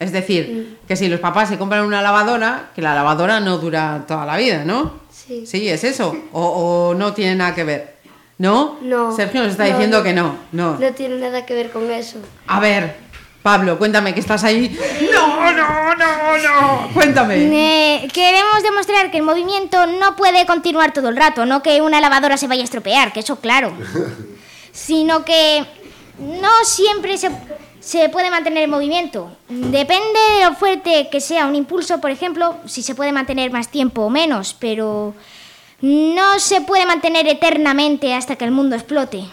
Es 0.01 0.11
decir, 0.11 0.79
que 0.87 0.95
si 0.97 1.07
los 1.07 1.19
papás 1.21 1.49
se 1.49 1.59
compran 1.61 1.85
una 1.85 2.01
lavadora, 2.01 2.71
que 2.73 2.81
la 2.81 2.95
lavadora 2.95 3.39
no 3.39 3.59
dura 3.59 4.03
toda 4.07 4.25
la 4.25 4.35
vida, 4.37 4.65
¿no? 4.65 4.99
Sí. 5.13 5.45
Sí, 5.45 5.69
es 5.69 5.83
eso. 5.83 6.17
O, 6.33 6.41
o 6.41 6.93
no 6.95 7.13
tiene 7.13 7.35
nada 7.35 7.53
que 7.53 7.63
ver. 7.63 7.93
¿No? 8.39 8.79
No. 8.81 9.15
Sergio 9.15 9.43
nos 9.43 9.51
está 9.51 9.65
No, 9.65 9.69
diciendo 9.69 9.97
no. 9.99 10.03
que 10.03 10.13
no. 10.13 10.35
No. 10.51 10.79
No 10.79 10.91
tiene 10.93 11.17
nada 11.21 11.45
que 11.45 11.53
ver 11.53 11.69
con 11.69 11.85
eso. 11.91 12.17
A 12.47 12.59
ver, 12.59 12.95
Pablo, 13.43 13.77
cuéntame 13.79 14.13
que 14.13 14.19
estás 14.19 14.43
ahí. 14.43 14.77
No, 15.11 15.51
no, 15.51 15.95
no, 15.95 16.37
no. 16.37 16.89
Cuéntame. 16.93 17.35
Eh, 17.37 18.07
queremos 18.13 18.61
demostrar 18.61 19.09
que 19.09 19.17
el 19.17 19.23
movimiento 19.23 19.87
no 19.87 20.15
puede 20.15 20.45
continuar 20.45 20.93
todo 20.93 21.09
el 21.09 21.17
rato, 21.17 21.45
no 21.45 21.63
que 21.63 21.81
una 21.81 21.99
lavadora 22.01 22.37
se 22.37 22.47
vaya 22.47 22.61
a 22.61 22.65
estropear, 22.65 23.11
que 23.13 23.21
eso 23.21 23.37
claro, 23.37 23.73
sino 24.71 25.25
que 25.25 25.65
no 26.19 26.63
siempre 26.65 27.17
se, 27.17 27.31
se 27.79 28.09
puede 28.09 28.29
mantener 28.29 28.63
el 28.63 28.69
movimiento. 28.69 29.31
Depende 29.49 30.19
de 30.37 30.45
lo 30.45 30.55
fuerte 30.55 31.09
que 31.11 31.19
sea 31.19 31.47
un 31.47 31.55
impulso, 31.55 31.99
por 31.99 32.11
ejemplo, 32.11 32.57
si 32.65 32.83
se 32.83 32.93
puede 32.93 33.11
mantener 33.11 33.51
más 33.51 33.69
tiempo 33.69 34.03
o 34.03 34.09
menos, 34.11 34.55
pero 34.59 35.15
no 35.81 36.39
se 36.39 36.61
puede 36.61 36.85
mantener 36.85 37.27
eternamente 37.27 38.13
hasta 38.13 38.35
que 38.35 38.45
el 38.45 38.51
mundo 38.51 38.75
explote. 38.75 39.23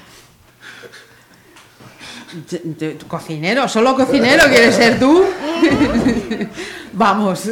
cocinero, 3.06 3.68
solo 3.68 3.94
cocinero 3.94 4.44
quieres 4.48 4.74
ser 4.74 4.98
tú. 4.98 5.22
Vamos. 6.92 7.50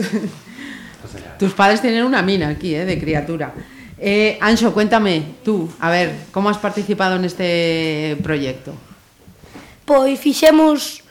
Tus 1.39 1.53
padres 1.53 1.81
tienen 1.81 2.05
una 2.05 2.23
mina 2.23 2.49
aquí, 2.49 2.75
¿eh? 2.75 2.85
de 2.85 2.99
criatura. 2.99 3.53
Eh, 3.99 4.39
Ancho, 4.41 4.75
cuéntame 4.75 5.37
tú, 5.45 5.71
a 5.81 5.91
ver, 5.91 6.27
¿cómo 6.31 6.51
has 6.51 6.59
participado 6.59 7.17
en 7.17 7.25
este 7.25 8.17
proyecto? 8.23 8.75
Pois 9.87 10.19
fixemos 10.21 11.03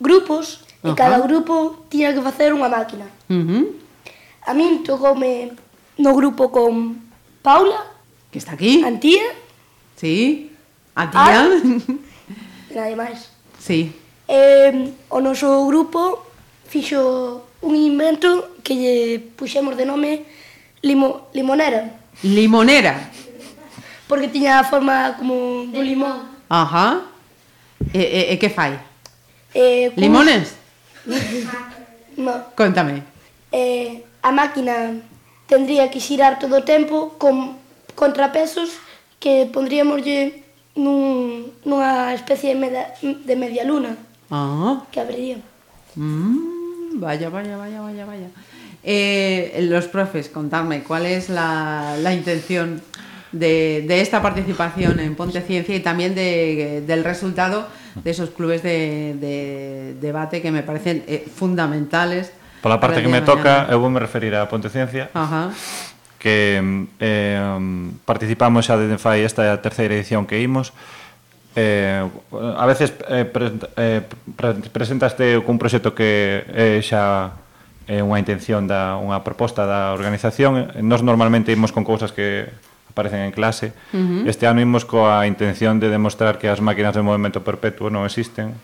grupos 0.00 0.64
e 0.82 0.90
cada 0.98 1.20
grupo 1.22 1.86
tiña 1.86 2.10
que 2.10 2.24
facer 2.24 2.50
unha 2.50 2.66
máquina. 2.66 3.06
Uh 3.30 3.44
-huh. 3.46 3.64
A 4.42 4.50
min 4.56 4.82
tocoume 4.82 5.54
no 6.02 6.10
grupo 6.18 6.50
con 6.50 6.98
Paula, 7.44 7.78
que 8.32 8.42
está 8.42 8.58
aquí, 8.58 8.82
Antía, 8.82 9.22
sí, 9.94 10.50
a 10.96 11.06
tía, 11.06 11.46
ah. 11.46 11.48
nada 12.74 12.94
máis. 12.96 13.28
Sí. 13.58 13.92
Eh, 14.28 14.92
o 15.08 15.20
noso 15.20 15.66
grupo 15.66 16.24
fixo 16.68 17.44
un 17.60 17.76
invento 17.76 18.56
que 18.64 18.74
lle 18.74 18.94
puxemos 19.36 19.76
de 19.76 19.84
nome 19.84 20.24
limo, 20.82 21.28
limonera. 21.32 22.00
Limonera? 22.22 23.10
Porque 24.08 24.28
tiña 24.28 24.60
a 24.60 24.64
forma 24.64 25.16
como 25.18 25.66
do 25.66 25.82
limón. 25.82 26.28
Ajá. 26.48 27.02
E, 27.92 28.00
e, 28.00 28.20
e 28.32 28.36
que 28.36 28.50
fai? 28.50 28.78
Eh, 29.54 29.92
Limones? 29.96 30.54
no. 32.16 32.44
Contame. 32.56 33.02
Eh, 33.50 34.04
a 34.22 34.32
máquina 34.32 35.00
tendría 35.46 35.90
que 35.90 36.00
xirar 36.00 36.38
todo 36.38 36.58
o 36.58 36.62
tempo 36.64 37.14
con 37.18 37.58
contrapesos 37.94 38.70
que 39.20 39.46
pondríamoslle 39.52 40.41
nun, 40.76 41.52
nunha 41.64 42.14
especie 42.14 42.54
de 42.54 42.60
media, 42.60 42.84
de 43.02 43.36
media 43.36 43.64
luna 43.64 43.96
Ah. 44.30 44.82
que 44.90 45.00
abriría. 45.00 45.36
Mm, 45.96 46.98
vaya, 47.00 47.28
vaya, 47.28 47.56
vaya, 47.56 47.80
vaya, 47.82 48.04
vaya. 48.06 48.28
Eh, 48.82 49.66
los 49.68 49.86
profes, 49.86 50.28
contadme, 50.28 50.82
¿cuál 50.82 51.06
es 51.06 51.28
la, 51.28 51.96
la 52.00 52.14
intención 52.14 52.80
de, 53.30 53.84
de 53.86 54.00
esta 54.00 54.20
participación 54.22 54.98
en 55.00 55.14
Ponte 55.14 55.40
Ciencia 55.42 55.76
y 55.76 55.80
también 55.80 56.14
de- 56.14 56.82
del 56.86 57.04
resultado 57.04 57.66
de 57.94 58.10
esos 58.10 58.30
clubes 58.30 58.62
de, 58.62 59.14
de 59.20 59.94
debate 60.00 60.40
que 60.42 60.50
me 60.50 60.62
parecen 60.62 61.04
eh, 61.06 61.24
fundamentales? 61.34 62.32
Pola 62.62 62.80
para 62.80 62.94
parte 62.94 63.02
que 63.02 63.08
me 63.08 63.20
de 63.20 63.26
toca, 63.26 63.68
mañana? 63.68 63.72
eu 63.74 63.90
me 63.90 64.00
referir 64.00 64.34
a 64.34 64.48
Ponte 64.48 64.68
Ciencia, 64.70 65.10
Ajá. 65.14 65.50
que 66.22 66.86
eh, 67.02 67.58
participamos 68.06 68.70
xa 68.70 68.78
desde 68.78 68.94
fai 68.94 69.26
esta 69.26 69.58
terceira 69.58 69.98
edición 69.98 70.22
que 70.22 70.38
imos. 70.38 70.70
Eh, 71.58 71.98
a 71.98 72.64
veces 72.70 72.94
eh, 73.10 73.26
pre, 73.26 73.50
eh, 73.74 74.06
pre, 74.38 74.54
presentaste 74.70 75.42
cun 75.42 75.58
proxecto 75.58 75.98
que 75.98 76.46
eh, 76.46 76.78
xa 76.78 77.34
é 77.90 77.98
eh, 77.98 78.06
unha 78.06 78.22
intención 78.22 78.70
da 78.70 78.94
unha 79.02 79.26
proposta 79.26 79.66
da 79.66 79.90
organización. 79.90 80.70
Nos 80.86 81.02
normalmente 81.02 81.50
imos 81.50 81.74
con 81.74 81.82
cousas 81.82 82.14
que 82.14 82.46
aparecen 82.94 83.26
en 83.26 83.34
clase. 83.34 83.74
Uh 83.90 84.22
-huh. 84.22 84.30
este 84.30 84.46
ano 84.46 84.62
imos 84.62 84.86
coa 84.86 85.26
intención 85.26 85.82
de 85.82 85.90
demostrar 85.90 86.38
que 86.38 86.46
as 86.46 86.62
máquinas 86.62 86.94
de 86.94 87.02
movimento 87.02 87.42
perpetuo 87.42 87.90
non 87.90 88.06
existen. 88.06 88.54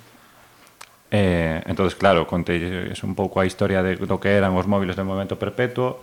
Eh, 1.10 1.58
entonces 1.66 1.98
claro 1.98 2.30
contei 2.30 2.62
un 3.02 3.18
pouco 3.18 3.42
a 3.42 3.48
historia 3.48 3.82
de 3.82 3.98
do 3.98 4.22
que 4.22 4.30
eran 4.38 4.54
os 4.54 4.70
móviles 4.70 4.94
de 4.94 5.02
movimento 5.02 5.34
perpetuo 5.34 5.98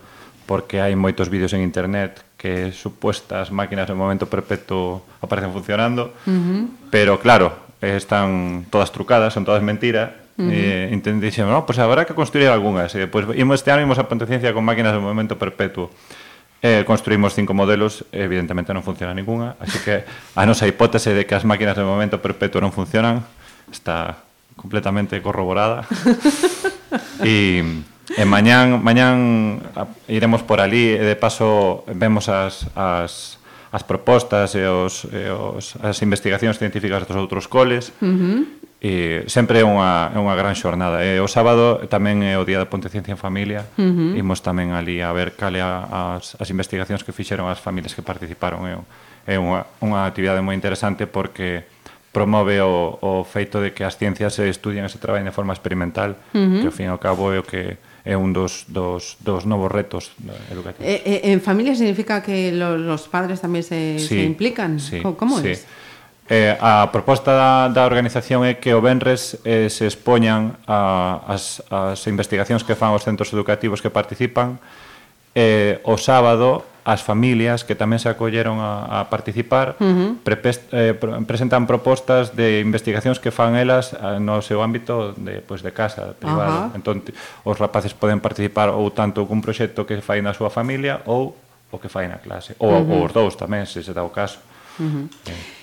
porque 0.46 0.80
hai 0.80 0.94
moitos 0.94 1.28
vídeos 1.28 1.52
en 1.52 1.60
internet 1.60 2.22
que 2.38 2.70
supuestas 2.70 3.50
máquinas 3.50 3.90
en 3.90 3.98
momento 3.98 4.30
perpetuo 4.30 5.02
aparecen 5.20 5.52
funcionando, 5.52 6.14
uh 6.24 6.30
-huh. 6.30 6.62
pero 6.90 7.18
claro, 7.18 7.52
están 7.82 8.64
todas 8.70 8.90
trucadas, 8.94 9.34
son 9.34 9.44
todas 9.44 9.62
mentira, 9.62 10.26
Uh 10.36 10.44
-huh. 10.44 10.52
eh, 10.52 10.90
intenté 10.92 11.32
no, 11.48 11.64
pues 11.64 11.78
habrá 11.78 12.04
que 12.04 12.12
construir 12.12 12.52
algunhas 12.52 12.92
e 12.92 13.08
depois 13.08 13.24
pues, 13.24 13.40
imos 13.40 13.56
este 13.56 13.72
ano 13.72 13.80
imos 13.80 13.96
a 13.96 14.04
Ponteciencia 14.04 14.52
con 14.52 14.68
máquinas 14.68 14.92
de 14.92 15.00
movimento 15.00 15.40
perpetuo 15.40 15.88
eh, 16.60 16.84
construímos 16.84 17.32
cinco 17.32 17.56
modelos 17.56 18.04
evidentemente 18.12 18.76
non 18.76 18.84
funciona 18.84 19.16
ninguna 19.16 19.56
así 19.56 19.80
que 19.80 20.04
a 20.36 20.44
nosa 20.44 20.68
hipótese 20.68 21.16
de 21.16 21.24
que 21.24 21.32
as 21.32 21.48
máquinas 21.48 21.72
de 21.72 21.88
movimento 21.88 22.20
perpetuo 22.20 22.60
non 22.60 22.68
funcionan 22.68 23.24
está 23.72 24.20
completamente 24.60 25.24
corroborada 25.24 25.88
e 27.24 27.64
E 28.14 28.22
mañán, 28.22 28.86
mañán 28.86 29.58
iremos 30.06 30.46
por 30.46 30.62
ali 30.62 30.94
e 30.94 31.02
de 31.02 31.18
paso 31.18 31.82
vemos 31.90 32.30
as, 32.30 32.70
as, 32.78 33.42
as 33.74 33.82
propostas 33.82 34.54
e, 34.54 34.62
os, 34.62 35.10
e 35.10 35.26
os, 35.26 35.74
as 35.82 35.98
investigacións 36.06 36.54
científicas 36.54 37.02
dos 37.02 37.18
outros 37.18 37.50
coles. 37.50 37.90
Uh 37.98 38.06
-huh. 38.06 38.38
E 38.78 39.26
sempre 39.26 39.60
é 39.60 39.64
unha, 39.66 40.14
é 40.14 40.18
unha 40.22 40.38
gran 40.38 40.54
xornada. 40.54 41.02
E 41.02 41.18
o 41.18 41.26
sábado 41.26 41.82
tamén 41.90 42.22
é 42.22 42.38
o 42.38 42.46
Día 42.46 42.62
da 42.62 42.70
Ponte 42.70 42.86
Ciencia 42.86 43.10
en 43.10 43.18
Familia. 43.18 43.66
Uh 43.74 44.14
-huh. 44.14 44.22
Imos 44.22 44.38
tamén 44.38 44.70
ali 44.70 45.02
a 45.02 45.10
ver 45.10 45.34
cale 45.34 45.58
as, 45.58 46.38
as 46.38 46.48
investigacións 46.54 47.02
que 47.02 47.10
fixeron 47.10 47.50
as 47.50 47.58
familias 47.58 47.98
que 47.98 48.06
participaron. 48.06 48.70
É, 48.70 48.78
é 49.26 49.36
unha, 49.42 49.66
unha 49.82 50.06
actividade 50.06 50.38
moi 50.46 50.54
interesante 50.54 51.10
porque 51.10 51.66
promove 52.14 52.62
o, 52.62 52.96
o 53.02 53.12
feito 53.26 53.58
de 53.58 53.74
que 53.74 53.82
as 53.82 53.98
ciencias 53.98 54.38
se 54.38 54.46
estudian 54.46 54.86
e 54.86 54.92
se 54.92 55.02
traballen 55.02 55.26
de 55.26 55.34
forma 55.34 55.50
experimental, 55.50 56.14
uh 56.32 56.38
-huh. 56.38 56.60
que 56.62 56.68
ao 56.70 56.72
fin 56.72 56.86
e 56.86 56.92
ao 56.94 57.02
cabo 57.02 57.34
é 57.34 57.42
o 57.42 57.44
que 57.44 57.76
é 58.06 58.14
un 58.14 58.30
dos, 58.30 58.70
dos, 58.70 59.18
dos 59.18 59.42
novos 59.50 59.66
retos 59.66 60.14
educativos. 60.46 60.86
E, 60.86 61.26
e, 61.26 61.34
en 61.34 61.42
familia 61.42 61.74
significa 61.74 62.22
que 62.22 62.54
los, 62.54 62.78
los 62.78 63.10
padres 63.10 63.42
tamén 63.42 63.66
se, 63.66 63.98
sí, 63.98 64.22
se 64.22 64.22
implican? 64.22 64.78
Sí, 64.78 65.02
Como 65.02 65.42
sí. 65.42 65.58
es? 65.58 65.66
Eh, 66.30 66.54
a 66.58 66.90
proposta 66.94 67.34
da, 67.34 67.66
da 67.70 67.82
organización 67.86 68.46
é 68.46 68.58
que 68.58 68.74
o 68.74 68.82
Benres 68.82 69.42
eh, 69.42 69.66
se 69.66 69.90
expoñan 69.90 70.54
a, 70.70 71.22
as, 71.26 71.62
as 71.70 72.02
investigacións 72.06 72.62
que 72.62 72.78
fan 72.78 72.94
os 72.94 73.02
centros 73.02 73.30
educativos 73.34 73.82
que 73.82 73.90
participan 73.90 74.62
eh, 75.34 75.82
o 75.82 75.98
sábado 75.98 76.62
as 76.86 77.02
familias 77.02 77.66
que 77.66 77.74
tamén 77.74 77.98
se 77.98 78.06
acolleron 78.06 78.62
a, 78.62 79.02
a 79.02 79.10
participar 79.10 79.74
uh 79.82 79.90
-huh. 79.90 80.10
prepest, 80.22 80.70
eh, 80.70 80.94
pre 80.94 81.18
presentan 81.26 81.66
propostas 81.66 82.38
de 82.38 82.62
investigacións 82.62 83.18
que 83.18 83.34
fan 83.34 83.58
elas 83.58 83.90
eh, 83.90 84.22
no 84.22 84.38
seu 84.38 84.62
ámbito 84.62 85.10
de, 85.18 85.42
pues, 85.42 85.66
de 85.66 85.74
casa 85.74 86.14
privada. 86.14 86.70
Uh 86.70 86.70
-huh. 86.70 86.78
Entón, 86.78 87.02
os 87.42 87.58
rapaces 87.58 87.90
poden 87.90 88.22
participar 88.22 88.70
ou 88.70 88.94
tanto 88.94 89.26
cun 89.26 89.42
proxecto 89.42 89.82
que 89.82 89.98
fai 89.98 90.22
na 90.22 90.30
súa 90.30 90.46
familia 90.46 91.02
ou 91.10 91.34
o 91.74 91.76
que 91.82 91.90
fai 91.90 92.06
na 92.06 92.22
clase. 92.22 92.54
Ou, 92.62 92.70
uh 92.70 92.86
-huh. 92.86 93.02
ou 93.02 93.10
os 93.10 93.12
dous 93.12 93.34
tamén, 93.34 93.66
se 93.66 93.82
se 93.82 93.90
dá 93.90 94.06
o 94.06 94.14
caso. 94.14 94.38
Uh 94.78 94.86
-huh. 94.86 95.04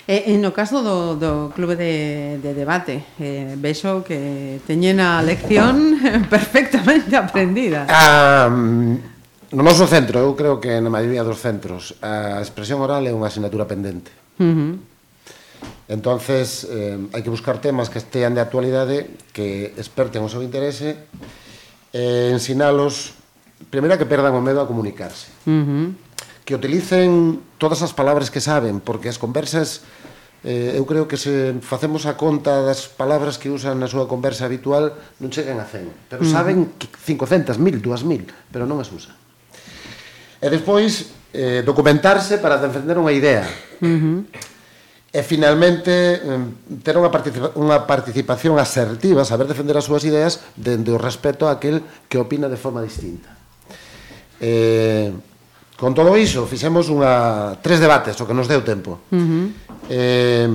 eh. 0.04 0.36
no 0.36 0.52
caso 0.52 0.84
do, 0.84 1.16
do 1.16 1.32
clube 1.56 1.72
de, 1.72 2.36
de 2.44 2.52
debate 2.52 3.00
eh, 3.16 3.56
Vexo 3.56 4.04
que 4.04 4.60
teñen 4.68 5.00
a 5.00 5.22
lección 5.22 5.96
perfectamente 6.34 7.14
aprendida 7.14 7.86
ah, 7.88 8.50
No 9.54 9.62
noso 9.62 9.86
centro, 9.86 10.18
eu 10.18 10.34
creo 10.34 10.58
que 10.58 10.82
na 10.82 10.90
maioría 10.90 11.22
dos 11.22 11.38
centros, 11.38 11.94
a 12.02 12.42
expresión 12.42 12.82
oral 12.82 13.06
é 13.06 13.14
unha 13.14 13.30
asignatura 13.30 13.70
pendente. 13.70 14.10
Uh 14.42 14.50
-huh. 14.50 14.72
Entonces, 15.86 16.66
eh, 16.66 16.98
hai 17.14 17.22
que 17.22 17.30
buscar 17.30 17.62
temas 17.62 17.86
que 17.86 18.02
estean 18.02 18.34
de 18.34 18.42
actualidade, 18.42 19.14
que 19.30 19.70
experten 19.78 20.26
o 20.26 20.32
seu 20.32 20.42
interese, 20.42 21.06
e 21.94 22.02
eh, 22.02 22.34
ensinalos, 22.34 23.14
primeiro 23.70 23.94
que 23.94 24.10
perdan 24.10 24.34
o 24.34 24.42
medo 24.42 24.58
a 24.58 24.66
comunicarse. 24.66 25.30
Uh 25.46 25.62
-huh. 25.62 25.86
Que 26.42 26.58
utilicen 26.58 27.38
todas 27.54 27.78
as 27.86 27.94
palabras 27.94 28.34
que 28.34 28.42
saben, 28.42 28.82
porque 28.82 29.06
as 29.06 29.22
conversas, 29.22 29.86
eh, 30.42 30.74
eu 30.74 30.82
creo 30.82 31.06
que 31.06 31.14
se 31.14 31.54
facemos 31.62 32.10
a 32.10 32.18
conta 32.18 32.66
das 32.66 32.90
palabras 32.90 33.38
que 33.38 33.54
usan 33.54 33.78
na 33.78 33.86
súa 33.86 34.10
conversa 34.10 34.50
habitual, 34.50 34.98
non 35.22 35.30
chegan 35.30 35.62
a 35.62 35.66
100, 35.70 36.10
pero 36.10 36.20
uh 36.20 36.26
-huh. 36.26 36.34
saben 36.34 36.74
500, 37.06 37.54
1000, 37.54 37.78
2000, 37.78 38.50
pero 38.50 38.66
non 38.66 38.82
as 38.82 38.90
usan 38.90 39.14
e 40.44 40.46
despois 40.52 41.08
eh, 41.32 41.64
documentarse 41.64 42.36
para 42.36 42.60
defender 42.60 43.00
unha 43.00 43.16
idea. 43.16 43.48
Uh 43.80 43.96
-huh. 43.96 44.18
E 45.14 45.20
finalmente 45.24 46.20
ter 46.84 46.94
unha, 47.00 47.08
participa 47.08 47.56
unha 47.56 47.88
participación 47.88 48.60
asertiva, 48.60 49.24
saber 49.24 49.48
defender 49.48 49.72
as 49.80 49.88
súas 49.88 50.04
ideas 50.04 50.44
dende 50.52 50.92
o 50.92 51.00
respeto 51.00 51.48
a 51.48 51.56
aquel 51.56 51.80
que 52.12 52.20
opina 52.20 52.50
de 52.52 52.60
forma 52.60 52.84
distinta. 52.84 53.32
Eh, 54.36 55.08
con 55.80 55.96
todo 55.96 56.12
iso, 56.18 56.44
fixemos 56.44 56.92
unha, 56.92 57.56
tres 57.64 57.80
debates, 57.80 58.20
o 58.20 58.28
que 58.28 58.36
nos 58.36 58.50
deu 58.50 58.60
tempo. 58.60 59.00
Uh 59.08 59.16
-huh. 59.16 59.44
eh, 59.88 60.50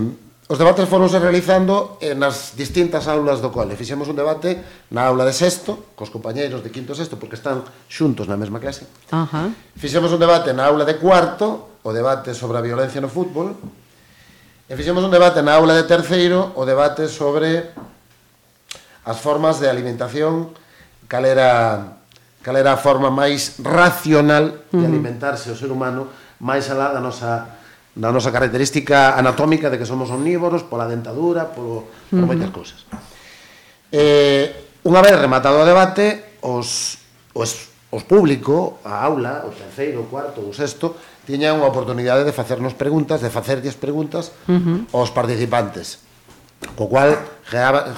Os 0.49 0.57
debates 0.57 0.89
foronse 0.89 1.21
realizando 1.21 2.01
eh, 2.01 2.17
nas 2.17 2.57
distintas 2.57 3.05
aulas 3.05 3.37
do 3.37 3.53
cole. 3.53 3.77
Fixemos 3.77 4.09
un 4.09 4.17
debate 4.17 4.57
na 4.89 5.05
aula 5.05 5.21
de 5.21 5.29
sexto, 5.29 5.93
cos 5.93 6.09
compañeiros 6.09 6.65
de 6.65 6.73
quinto 6.73 6.89
e 6.89 6.97
sexto, 6.97 7.21
porque 7.21 7.37
están 7.37 7.61
xuntos 7.85 8.25
na 8.25 8.33
mesma 8.33 8.57
clase. 8.57 8.89
Uh 9.13 9.29
-huh. 9.29 9.53
Fixemos 9.77 10.09
un 10.09 10.17
debate 10.17 10.49
na 10.57 10.65
aula 10.65 10.89
de 10.89 10.97
cuarto, 10.97 11.77
o 11.85 11.93
debate 11.93 12.33
sobre 12.33 12.57
a 12.57 12.65
violencia 12.65 12.97
no 12.97 13.13
fútbol. 13.13 13.61
E 14.65 14.73
fixemos 14.73 15.05
un 15.05 15.13
debate 15.13 15.45
na 15.45 15.53
aula 15.53 15.77
de 15.77 15.85
terceiro, 15.85 16.57
o 16.57 16.65
debate 16.65 17.05
sobre 17.05 17.69
as 19.05 19.17
formas 19.21 19.61
de 19.61 19.69
alimentación, 19.69 20.57
cal 21.05 21.29
era, 21.29 21.93
cal 22.41 22.57
era 22.57 22.73
a 22.73 22.81
forma 22.81 23.13
máis 23.13 23.61
racional 23.61 24.65
de 24.73 24.81
alimentarse 24.81 25.53
o 25.53 25.57
ser 25.57 25.69
humano, 25.69 26.09
máis 26.41 26.73
alá 26.73 26.89
da 26.89 26.97
nosa 26.97 27.58
na 27.99 28.15
nosa 28.15 28.31
característica 28.31 29.19
anatómica 29.19 29.67
de 29.67 29.75
que 29.75 29.83
somos 29.83 30.07
omnívoros, 30.07 30.63
pola 30.63 30.87
dentadura, 30.87 31.51
polo, 31.51 31.91
por 32.07 32.15
uh 32.15 32.23
-huh. 32.23 32.29
moitas 32.31 32.49
cousas. 32.55 32.87
Eh, 33.91 34.79
unha 34.87 35.03
vez 35.03 35.19
rematado 35.19 35.59
o 35.59 35.67
debate, 35.67 36.39
os, 36.39 36.95
os, 37.35 37.67
os 37.91 38.03
público, 38.07 38.79
a 38.87 39.03
aula, 39.03 39.43
o 39.43 39.51
terceiro, 39.51 40.07
o 40.07 40.07
cuarto, 40.07 40.39
o 40.39 40.55
sexto, 40.55 40.95
tiñan 41.27 41.59
unha 41.59 41.67
oportunidade 41.67 42.23
de 42.23 42.31
facernos 42.31 42.71
preguntas, 42.71 43.19
de 43.19 43.27
facerlles 43.27 43.75
preguntas 43.75 44.31
uh 44.47 44.55
-huh. 44.55 44.77
aos 44.95 45.11
participantes, 45.11 45.99
co 46.79 46.87
cual 46.87 47.19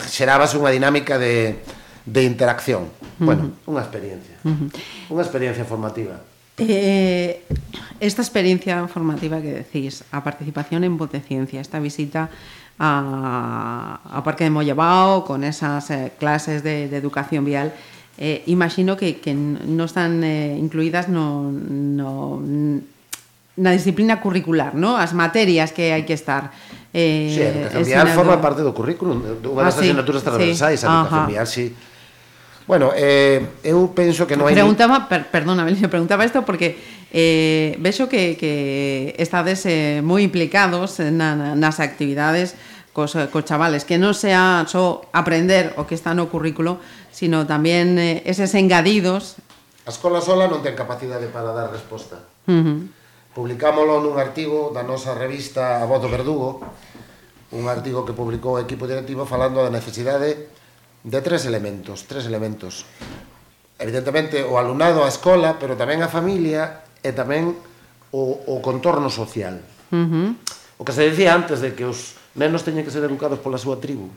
xeraba, 0.09 0.49
unha 0.57 0.73
dinámica 0.73 1.21
de, 1.21 1.61
de 2.09 2.21
interacción. 2.25 2.89
Uh 2.89 3.05
-huh. 3.21 3.27
Bueno, 3.29 3.43
unha 3.69 3.85
experiencia. 3.85 4.41
Uh 4.41 4.65
-huh. 4.65 5.13
Unha 5.13 5.21
experiencia 5.21 5.61
formativa. 5.61 6.30
Eh, 6.61 7.43
esta 7.99 8.21
experiencia 8.21 8.87
formativa 8.87 9.41
que 9.41 9.65
decís, 9.65 10.03
a 10.11 10.23
participación 10.23 10.83
en 10.83 10.97
Voz 10.97 11.11
de 11.11 11.21
Ciencia, 11.21 11.61
esta 11.61 11.79
visita 11.79 12.29
a, 12.79 14.01
a 14.05 14.23
Parque 14.23 14.43
de 14.43 14.49
Mollabao 14.49 15.25
con 15.25 15.43
esas 15.43 15.89
eh, 15.89 16.11
clases 16.17 16.63
de, 16.63 16.89
de, 16.89 16.97
educación 16.97 17.45
vial, 17.45 17.73
eh, 18.17 18.43
imagino 18.47 18.97
que, 18.97 19.17
que, 19.21 19.33
no 19.33 19.85
están 19.85 20.23
eh, 20.23 20.57
incluidas 20.57 21.09
no, 21.09 21.51
no, 21.51 22.41
na 23.57 23.71
disciplina 23.71 24.21
curricular, 24.21 24.73
¿no? 24.73 24.97
as 24.97 25.13
materias 25.13 25.69
que 25.75 25.93
hai 25.93 26.07
que 26.07 26.15
estar. 26.15 26.49
Eh, 26.91 27.29
sí, 27.29 27.41
a 27.43 27.49
educación 27.51 27.85
vial 27.85 28.07
forma 28.17 28.37
parte 28.41 28.65
do 28.65 28.73
currículum, 28.73 29.21
unha 29.21 29.67
ah, 29.67 29.71
sí, 29.71 29.91
asignaturas 29.91 30.23
transversais, 30.25 30.81
sí, 30.81 30.85
a 30.87 31.05
educación 31.05 31.27
vial, 31.29 31.47
sí. 31.47 31.65
Si 31.69 31.90
Bueno, 32.67 32.91
eh, 32.95 33.41
eu 33.65 33.91
penso 33.91 34.29
que 34.29 34.37
non 34.37 34.45
hai... 34.45 34.53
Preguntaba, 34.53 35.09
per, 35.09 35.27
perdona, 35.27 35.65
Belén, 35.65 35.89
preguntaba 35.93 36.23
isto 36.23 36.45
porque 36.45 36.77
eh, 37.11 37.75
vexo 37.81 38.07
que, 38.07 38.37
que 38.37 39.15
estades 39.17 39.65
eh, 39.65 39.99
moi 40.05 40.21
implicados 40.21 41.01
na, 41.01 41.35
na, 41.35 41.47
nas 41.57 41.81
actividades 41.81 42.55
cos, 42.93 43.17
cos 43.31 43.45
chavales, 43.45 43.83
que 43.83 43.97
non 43.97 44.13
sea 44.13 44.63
só 44.67 45.07
aprender 45.11 45.73
o 45.79 45.87
que 45.87 45.95
está 45.95 46.13
no 46.13 46.29
currículo, 46.29 46.79
sino 47.09 47.47
tamén 47.47 47.97
eh, 47.97 48.23
eses 48.27 48.53
engadidos. 48.53 49.41
A 49.87 49.91
escola 49.91 50.21
sola 50.21 50.45
non 50.45 50.61
ten 50.61 50.77
capacidade 50.77 51.27
para 51.31 51.51
dar 51.51 51.73
resposta. 51.73 52.21
Uh 52.45 52.61
-huh. 52.61 52.79
Publicámolo 53.31 54.03
nun 54.03 54.19
artigo 54.19 54.75
da 54.75 54.83
nosa 54.83 55.15
revista 55.15 55.79
A 55.79 55.87
Voz 55.87 56.03
do 56.03 56.11
Verdugo, 56.11 56.59
un 57.55 57.67
artigo 57.67 58.03
que 58.03 58.15
publicou 58.15 58.59
o 58.59 58.63
equipo 58.63 58.87
directivo 58.87 59.23
falando 59.23 59.63
da 59.63 59.71
necesidade 59.71 60.51
de 61.03 61.19
tres 61.21 61.45
elementos, 61.45 62.05
tres 62.05 62.25
elementos. 62.25 62.85
Evidentemente, 63.81 64.45
o 64.45 64.61
alumnado, 64.61 65.01
a 65.01 65.09
escola, 65.09 65.57
pero 65.57 65.73
tamén 65.73 66.05
a 66.05 66.09
familia 66.09 66.85
e 67.01 67.09
tamén 67.09 67.57
o, 68.13 68.21
o 68.45 68.61
contorno 68.61 69.09
social. 69.09 69.57
Uh 69.89 70.05
-huh. 70.05 70.27
O 70.77 70.85
que 70.85 70.93
se 70.93 71.05
decía 71.05 71.33
antes 71.33 71.61
de 71.61 71.73
que 71.73 71.85
os 71.85 72.17
nenos 72.37 72.61
teñen 72.61 72.85
que 72.85 72.93
ser 72.93 73.01
educados 73.01 73.41
pola 73.41 73.57
súa 73.57 73.81
tribu. 73.81 74.09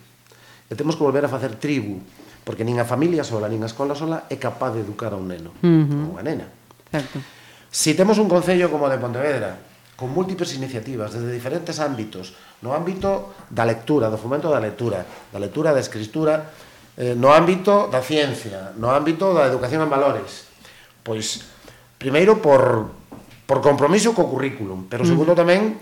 E 0.69 0.77
temos 0.77 0.97
que 0.97 1.05
volver 1.05 1.25
a 1.25 1.33
facer 1.33 1.57
tribu, 1.57 2.01
porque 2.45 2.65
nin 2.65 2.77
a 2.77 2.85
familia 2.85 3.25
sola, 3.25 3.49
nin 3.49 3.65
a 3.65 3.69
escola 3.69 3.97
sola 3.97 4.29
é 4.29 4.37
capaz 4.37 4.77
de 4.77 4.85
educar 4.85 5.13
a 5.13 5.19
un 5.21 5.29
neno, 5.29 5.57
uh 5.57 5.65
-huh. 5.65 6.13
ou 6.13 6.21
a 6.21 6.23
nena. 6.23 6.49
Certo. 6.93 7.21
Si 7.75 7.97
temos 7.97 8.21
un 8.21 8.29
concello 8.29 8.71
como 8.71 8.87
o 8.87 8.93
de 8.93 9.01
Pontevedra, 9.01 9.59
con 9.97 10.11
múltiples 10.11 10.55
iniciativas 10.55 11.15
desde 11.15 11.31
diferentes 11.31 11.79
ámbitos, 11.79 12.35
no 12.63 12.75
ámbito 12.75 13.35
da 13.51 13.67
lectura, 13.67 14.11
do 14.11 14.19
fomento 14.19 14.51
da 14.51 14.59
lectura, 14.59 15.07
da 15.31 15.39
lectura, 15.39 15.75
da 15.75 15.83
escritura, 15.83 16.55
eh, 16.97 17.15
no 17.19 17.35
ámbito 17.35 17.91
da 17.91 18.03
ciencia, 18.03 18.73
no 18.79 18.91
ámbito 18.95 19.35
da 19.35 19.51
educación 19.51 19.83
en 19.83 19.91
valores. 19.91 20.47
Pois, 21.03 21.43
primeiro, 21.99 22.39
por, 22.39 22.95
por 23.45 23.59
compromiso 23.61 24.15
co 24.15 24.31
currículum, 24.31 24.87
pero 24.87 25.03
mm. 25.03 25.09
segundo 25.09 25.33
tamén 25.35 25.77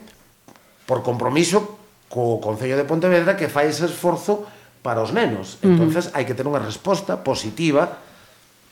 por 0.89 1.05
compromiso 1.05 1.79
co 2.13 2.41
Concello 2.41 2.77
de 2.77 2.89
Pontevedra 2.89 3.37
que 3.37 3.49
fai 3.49 3.73
ese 3.73 3.89
esforzo 3.89 4.45
para 4.85 5.01
os 5.01 5.15
nenos. 5.15 5.61
Mm. 5.61 5.77
Entonces, 5.77 6.13
hai 6.13 6.29
que 6.29 6.37
ter 6.37 6.45
unha 6.45 6.61
resposta 6.61 7.21
positiva 7.21 8.12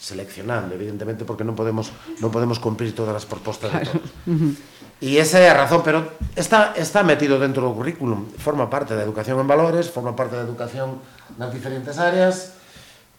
seleccionando, 0.00 0.72
evidentemente, 0.74 1.28
porque 1.28 1.44
non 1.44 1.52
podemos 1.52 1.92
non 2.24 2.32
podemos 2.32 2.56
cumprir 2.56 2.96
todas 2.96 3.12
as 3.12 3.28
propostas 3.28 3.68
claro. 3.68 3.84
de 3.84 4.00
todos. 4.00 4.56
E 5.00 5.16
esa 5.16 5.40
é 5.40 5.48
a 5.48 5.56
razón, 5.56 5.80
pero 5.80 6.16
está 6.36 6.76
está 6.76 7.00
metido 7.00 7.36
dentro 7.40 7.64
do 7.64 7.72
currículum, 7.72 8.32
forma 8.36 8.68
parte 8.68 8.96
da 8.96 9.04
educación 9.04 9.36
en 9.40 9.48
valores, 9.48 9.88
forma 9.88 10.16
parte 10.16 10.36
da 10.36 10.44
educación 10.44 11.00
nas 11.36 11.52
diferentes 11.52 11.96
áreas. 11.96 12.56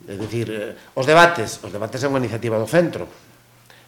É 0.06 0.18
dicir, 0.18 0.50
eh, 0.50 0.74
os 0.98 1.06
debates, 1.06 1.62
os 1.62 1.70
debates 1.70 2.02
é 2.02 2.10
unha 2.10 2.22
iniciativa 2.22 2.58
do 2.58 2.66
centro. 2.66 3.06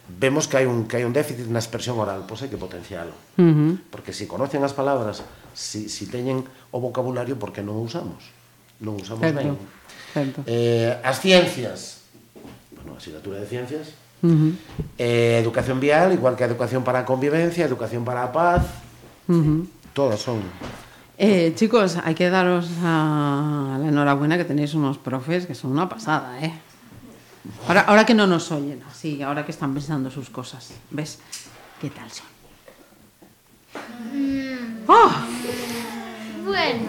Vemos 0.06 0.46
que 0.46 0.58
hai 0.58 0.66
un 0.66 0.86
que 0.86 0.98
hai 0.98 1.04
un 1.06 1.10
déficit 1.10 1.50
na 1.50 1.58
expresión 1.58 1.98
oral, 1.98 2.26
pois 2.26 2.42
hai 2.42 2.50
que 2.50 2.58
potencialo. 2.58 3.14
Uh 3.38 3.42
-huh. 3.42 3.72
Porque 3.90 4.14
se 4.14 4.26
si 4.26 4.30
conocen 4.30 4.62
as 4.62 4.74
palabras, 4.74 5.26
si 5.50 5.90
si 5.90 6.06
teñen 6.06 6.46
o 6.70 6.78
vocabulario, 6.78 7.38
por 7.38 7.50
que 7.50 7.62
non 7.62 7.78
o 7.78 7.82
usamos? 7.82 8.22
Non 8.78 8.98
o 8.98 9.02
usamos 9.02 9.22
certo. 9.22 9.38
ben. 9.38 9.58
Certo. 10.14 10.38
Eh, 10.46 10.94
as 11.02 11.18
ciencias, 11.18 12.03
asignatura 12.96 13.38
de 13.40 13.46
ciencias, 13.46 13.88
eh, 14.98 15.38
educación 15.42 15.80
vial, 15.80 16.12
igual 16.12 16.36
que 16.36 16.44
educación 16.44 16.82
para 16.84 17.04
convivencia, 17.04 17.64
educación 17.66 18.04
para 18.04 18.32
paz, 18.32 18.62
Ujú. 19.28 19.66
todas 19.92 20.20
son. 20.20 20.40
Eh, 21.18 21.52
chicos, 21.54 21.96
hay 22.02 22.14
que 22.14 22.28
daros 22.30 22.66
a 22.82 23.78
la 23.80 23.88
enhorabuena 23.88 24.36
que 24.36 24.44
tenéis 24.44 24.74
unos 24.74 24.98
profes 24.98 25.46
que 25.46 25.54
son 25.54 25.70
una 25.72 25.88
pasada, 25.88 26.40
¿eh? 26.44 26.52
Ahora, 27.68 27.82
ahora 27.82 28.06
que 28.06 28.14
no 28.14 28.26
nos 28.26 28.50
oyen, 28.50 28.82
así, 28.90 29.22
ahora 29.22 29.44
que 29.44 29.52
están 29.52 29.74
pensando 29.74 30.10
sus 30.10 30.30
cosas, 30.30 30.70
¿ves? 30.90 31.18
¿Qué 31.80 31.90
tal 31.90 32.10
son? 32.10 32.26
¡Oh! 34.86 35.10
Bueno. 36.46 36.82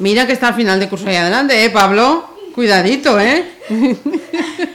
Mira 0.00 0.26
que 0.26 0.32
está 0.32 0.48
al 0.48 0.54
final 0.54 0.78
de 0.78 0.88
curso 0.88 1.08
ahí 1.08 1.16
adelante, 1.16 1.64
¿eh, 1.64 1.70
Pablo? 1.70 2.36
Cuidadito, 2.54 3.18
¿eh? 3.18 3.50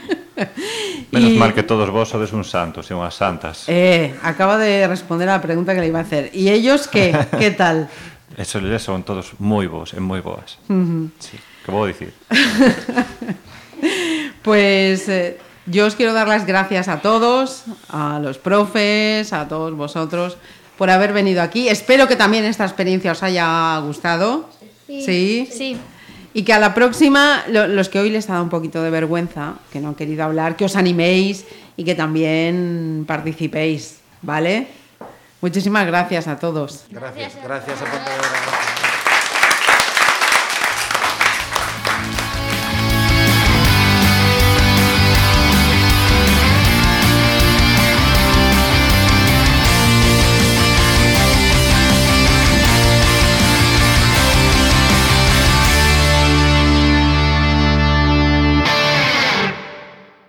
Menos 1.10 1.30
Y- 1.30 1.38
mal 1.38 1.52
que 1.54 1.62
todos 1.62 1.90
vos 1.90 2.08
sodes 2.08 2.32
uns 2.32 2.50
santos 2.50 2.86
e 2.90 2.94
unhas 2.94 3.14
santas. 3.18 3.64
Eh, 3.66 4.14
acaba 4.22 4.58
de 4.58 4.86
responder 4.86 5.28
a 5.28 5.38
la 5.38 5.42
pregunta 5.42 5.74
que 5.74 5.80
le 5.82 5.88
iba 5.90 5.98
a 5.98 6.02
hacer. 6.06 6.30
¿Y 6.32 6.50
ellos 6.50 6.86
qué? 6.86 7.10
¿Qué 7.38 7.50
tal? 7.50 7.90
Eso 8.38 8.60
son 8.78 9.02
todos 9.02 9.34
moi 9.42 9.66
bons 9.66 9.90
e 9.92 10.00
moi 10.00 10.22
boas. 10.22 10.56
Ujú. 10.70 11.10
Sí, 11.18 11.34
que 11.66 11.70
vou 11.74 11.86
dicir? 11.86 12.14
Pues 14.42 15.08
eh, 15.08 15.38
yo 15.66 15.86
os 15.86 15.94
quiero 15.94 16.12
dar 16.12 16.28
las 16.28 16.46
gracias 16.46 16.88
a 16.88 17.00
todos, 17.00 17.64
a 17.88 18.18
los 18.20 18.38
profes, 18.38 19.32
a 19.32 19.48
todos 19.48 19.74
vosotros, 19.74 20.36
por 20.78 20.88
haber 20.90 21.12
venido 21.12 21.42
aquí. 21.42 21.68
Espero 21.68 22.08
que 22.08 22.16
también 22.16 22.44
esta 22.44 22.64
experiencia 22.64 23.12
os 23.12 23.22
haya 23.22 23.76
gustado. 23.84 24.48
Sí. 24.86 25.46
Sí. 25.50 25.76
Y 26.32 26.42
que 26.44 26.52
a 26.52 26.58
la 26.60 26.74
próxima, 26.74 27.42
lo- 27.48 27.66
los 27.66 27.88
que 27.88 27.98
hoy 27.98 28.10
les 28.10 28.28
ha 28.30 28.34
dado 28.34 28.44
un 28.44 28.50
poquito 28.50 28.82
de 28.82 28.90
vergüenza, 28.90 29.54
que 29.72 29.80
no 29.80 29.88
han 29.88 29.94
querido 29.94 30.24
hablar, 30.24 30.56
que 30.56 30.64
os 30.64 30.76
animéis 30.76 31.44
y 31.76 31.84
que 31.84 31.94
también 31.94 33.04
participéis, 33.06 33.98
¿vale? 34.22 34.68
Muchísimas 35.40 35.86
gracias 35.86 36.28
a 36.28 36.38
todos. 36.38 36.84
Gracias, 36.90 37.32
gracias 37.42 37.80
a 37.80 37.84
Pontevedra. 37.84 38.89